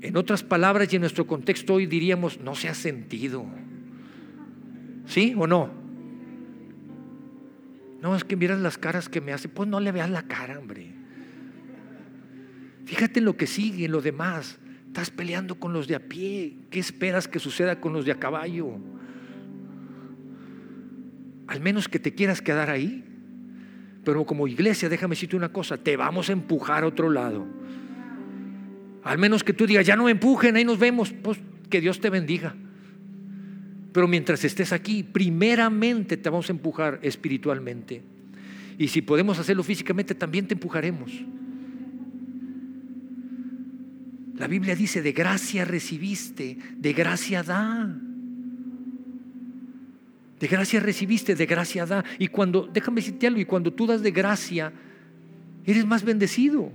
En 0.00 0.16
otras 0.16 0.42
palabras 0.42 0.92
y 0.92 0.96
en 0.96 1.02
nuestro 1.02 1.26
contexto 1.26 1.74
hoy 1.74 1.86
diríamos, 1.86 2.40
no 2.40 2.54
se 2.54 2.68
ha 2.68 2.74
sentido. 2.74 3.44
¿Sí 5.06 5.34
o 5.36 5.46
no? 5.46 5.70
No, 8.00 8.16
es 8.16 8.24
que 8.24 8.36
miras 8.36 8.58
las 8.60 8.78
caras 8.78 9.08
que 9.08 9.20
me 9.20 9.32
hace. 9.32 9.48
Pues 9.48 9.68
no 9.68 9.78
le 9.80 9.92
veas 9.92 10.08
la 10.08 10.22
cara, 10.22 10.58
hombre. 10.58 10.90
Fíjate 12.86 13.18
en 13.18 13.26
lo 13.26 13.36
que 13.36 13.46
sigue, 13.46 13.84
en 13.84 13.92
lo 13.92 14.00
demás. 14.00 14.58
Estás 14.86 15.10
peleando 15.10 15.56
con 15.56 15.72
los 15.72 15.86
de 15.86 15.96
a 15.96 16.00
pie. 16.00 16.56
¿Qué 16.70 16.80
esperas 16.80 17.28
que 17.28 17.38
suceda 17.38 17.80
con 17.80 17.92
los 17.92 18.06
de 18.06 18.12
a 18.12 18.18
caballo? 18.18 18.78
Al 21.50 21.60
menos 21.60 21.88
que 21.88 21.98
te 21.98 22.14
quieras 22.14 22.40
quedar 22.40 22.70
ahí. 22.70 23.02
Pero 24.04 24.24
como 24.24 24.46
iglesia, 24.46 24.88
déjame 24.88 25.16
decirte 25.16 25.34
una 25.34 25.48
cosa, 25.48 25.76
te 25.76 25.96
vamos 25.96 26.28
a 26.28 26.32
empujar 26.32 26.84
a 26.84 26.86
otro 26.86 27.10
lado. 27.10 27.44
Al 29.02 29.18
menos 29.18 29.42
que 29.42 29.52
tú 29.52 29.66
digas, 29.66 29.84
ya 29.84 29.96
no 29.96 30.04
me 30.04 30.12
empujen, 30.12 30.54
ahí 30.54 30.64
nos 30.64 30.78
vemos. 30.78 31.12
Pues 31.12 31.40
que 31.68 31.80
Dios 31.80 31.98
te 31.98 32.08
bendiga. 32.08 32.54
Pero 33.92 34.06
mientras 34.06 34.44
estés 34.44 34.72
aquí, 34.72 35.02
primeramente 35.02 36.16
te 36.16 36.30
vamos 36.30 36.48
a 36.48 36.52
empujar 36.52 37.00
espiritualmente. 37.02 38.00
Y 38.78 38.86
si 38.86 39.02
podemos 39.02 39.40
hacerlo 39.40 39.64
físicamente, 39.64 40.14
también 40.14 40.46
te 40.46 40.54
empujaremos. 40.54 41.10
La 44.36 44.46
Biblia 44.46 44.76
dice, 44.76 45.02
de 45.02 45.10
gracia 45.10 45.64
recibiste, 45.64 46.56
de 46.76 46.92
gracia 46.92 47.42
da. 47.42 47.92
De 50.40 50.48
gracia 50.48 50.80
recibiste, 50.80 51.34
de 51.34 51.46
gracia 51.46 51.84
da. 51.84 52.02
Y 52.18 52.28
cuando, 52.28 52.66
déjame 52.72 53.02
decirte 53.02 53.26
algo, 53.26 53.40
y 53.40 53.44
cuando 53.44 53.72
tú 53.72 53.86
das 53.86 54.02
de 54.02 54.10
gracia, 54.10 54.72
eres 55.66 55.84
más 55.84 56.02
bendecido. 56.02 56.72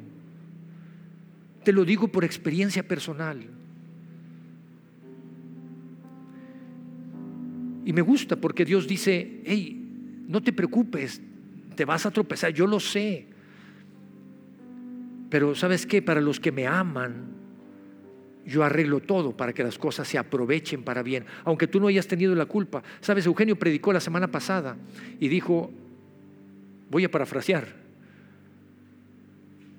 Te 1.63 1.73
lo 1.73 1.83
digo 1.83 2.07
por 2.07 2.23
experiencia 2.23 2.87
personal. 2.87 3.43
Y 7.85 7.91
me 7.91 8.01
gusta 8.01 8.35
porque 8.35 8.65
Dios 8.65 8.87
dice, 8.87 9.41
hey, 9.45 10.23
no 10.27 10.41
te 10.41 10.53
preocupes, 10.53 11.21
te 11.75 11.85
vas 11.85 12.05
a 12.05 12.11
tropezar, 12.11 12.53
yo 12.53 12.67
lo 12.67 12.79
sé. 12.79 13.25
Pero 15.29 15.55
sabes 15.55 15.87
qué, 15.87 16.03
para 16.03 16.21
los 16.21 16.39
que 16.39 16.51
me 16.51 16.67
aman, 16.67 17.44
yo 18.45 18.63
arreglo 18.63 18.99
todo 18.99 19.35
para 19.35 19.53
que 19.53 19.63
las 19.63 19.77
cosas 19.77 20.07
se 20.07 20.17
aprovechen 20.17 20.83
para 20.83 21.01
bien, 21.03 21.25
aunque 21.43 21.67
tú 21.67 21.79
no 21.79 21.87
hayas 21.87 22.07
tenido 22.07 22.35
la 22.35 22.45
culpa. 22.45 22.83
Sabes, 23.01 23.25
Eugenio 23.25 23.57
predicó 23.57 23.91
la 23.91 23.99
semana 23.99 24.29
pasada 24.29 24.77
y 25.19 25.27
dijo, 25.27 25.71
voy 26.89 27.05
a 27.05 27.11
parafrasear, 27.11 27.67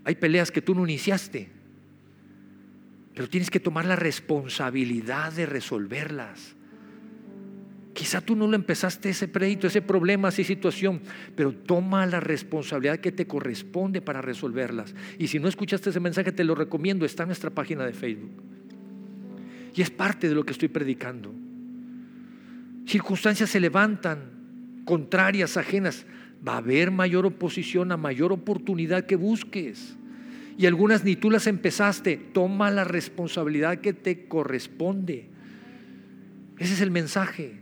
hay 0.05 0.15
peleas 0.17 0.51
que 0.51 0.63
tú 0.63 0.75
no 0.75 0.85
iniciaste, 0.85 1.49
pero 3.15 3.29
tienes 3.29 3.51
que 3.51 3.61
tomar 3.61 3.87
la 3.87 3.97
responsabilidad 3.97 5.33
de 5.33 5.47
resolverlas. 5.47 6.55
Quizá 7.93 8.21
tú 8.21 8.37
no 8.37 8.47
lo 8.47 8.57
empezaste 8.57 9.09
ese 9.09 9.33
crédito, 9.33 9.67
ese 9.67 9.81
problema, 9.81 10.29
esa 10.29 10.45
situación, 10.45 11.01
pero 11.35 11.53
toma 11.55 12.05
la 12.05 12.21
responsabilidad 12.21 12.99
que 12.99 13.11
te 13.11 13.27
corresponde 13.27 14.03
para 14.03 14.21
resolverlas. 14.21 14.95
Y 15.19 15.29
si 15.29 15.39
no 15.39 15.49
escuchaste 15.49 15.89
ese 15.89 15.99
mensaje, 15.99 16.31
te 16.31 16.45
lo 16.45 16.55
recomiendo, 16.55 17.07
está 17.07 17.23
en 17.23 17.31
nuestra 17.31 17.49
página 17.49 17.87
de 17.87 17.95
Facebook. 17.95 18.46
Y 19.77 19.83
es 19.83 19.91
parte 19.91 20.29
de 20.29 20.35
lo 20.35 20.45
que 20.45 20.53
estoy 20.53 20.69
predicando. 20.69 21.35
Circunstancias 22.87 23.51
se 23.51 23.61
levantan, 23.61 24.21
contrarias, 24.87 25.59
ajenas. 25.59 26.07
Va 26.47 26.55
a 26.55 26.59
haber 26.59 26.91
mayor 26.91 27.27
oposición 27.27 27.93
a 27.93 27.99
mayor 27.99 28.33
oportunidad 28.33 29.05
que 29.05 29.17
busques. 29.17 29.97
Y 30.57 30.65
algunas 30.65 31.05
ni 31.05 31.15
tú 31.15 31.31
las 31.31 31.47
empezaste. 31.47 32.17
Toma 32.17 32.71
la 32.71 32.85
responsabilidad 32.85 33.79
que 33.79 33.93
te 33.93 34.27
corresponde. 34.27 35.29
Ese 36.59 36.73
es 36.73 36.81
el 36.81 36.91
mensaje. 36.91 37.61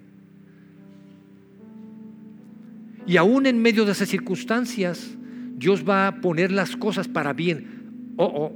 Y 3.08 3.16
aún 3.16 3.46
en 3.46 3.60
medio 3.60 3.84
de 3.84 3.92
esas 3.92 4.08
circunstancias, 4.08 5.16
Dios 5.56 5.84
va 5.86 6.06
a 6.06 6.20
poner 6.20 6.52
las 6.52 6.76
cosas 6.76 7.08
para 7.08 7.32
bien. 7.32 8.14
Oh, 8.16 8.52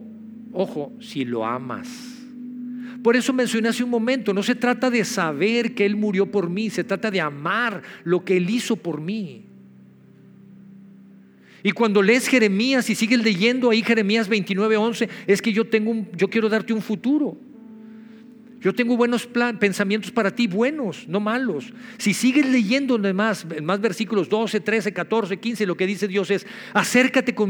ojo, 0.53 0.92
si 1.01 1.25
lo 1.25 1.44
amas. 1.44 2.18
Por 3.03 3.17
eso 3.17 3.33
mencioné 3.33 3.69
hace 3.69 3.85
un 3.85 3.91
momento, 3.91 4.35
no 4.35 4.43
se 4.43 4.55
trata 4.55 4.91
de 4.91 5.05
saber 5.05 5.75
que 5.75 5.87
Él 5.87 5.97
murió 5.97 6.31
por 6.31 6.51
mí, 6.51 6.69
se 6.69 6.85
trata 6.85 7.11
de 7.11 7.21
amar 7.21 7.83
lo 8.05 8.25
que 8.25 8.37
Él 8.37 8.51
hizo 8.51 8.77
por 8.77 9.01
mí. 9.01 9.45
Y 11.63 11.73
cuando 11.73 12.03
lees 12.03 12.29
Jeremías 12.29 12.89
y 12.91 12.95
sigues 12.95 13.23
leyendo 13.23 13.71
ahí 13.71 13.83
Jeremías 13.83 14.29
29:11, 14.29 15.09
es 15.27 15.43
que 15.43 15.53
yo 15.53 15.65
tengo 15.65 15.91
un, 15.91 16.09
yo 16.17 16.29
quiero 16.29 16.49
darte 16.49 16.73
un 16.73 16.83
futuro. 16.83 17.37
Yo 18.61 18.75
tengo 18.75 18.97
buenos 18.97 19.29
pensamientos 19.61 20.11
para 20.11 20.35
ti, 20.35 20.49
buenos, 20.49 21.07
no 21.07 21.21
malos. 21.21 21.73
Si 21.97 22.13
sigues 22.13 22.45
leyendo 22.45 22.97
en 22.97 23.15
más, 23.15 23.47
más 23.63 23.81
versículos 23.81 24.29
12, 24.29 24.59
13, 24.59 24.93
14, 24.93 25.37
15, 25.37 25.65
lo 25.65 25.77
que 25.77 25.87
dice 25.87 26.09
Dios 26.09 26.29
es, 26.33 26.45
acércate 26.73 27.37
con 27.37 27.47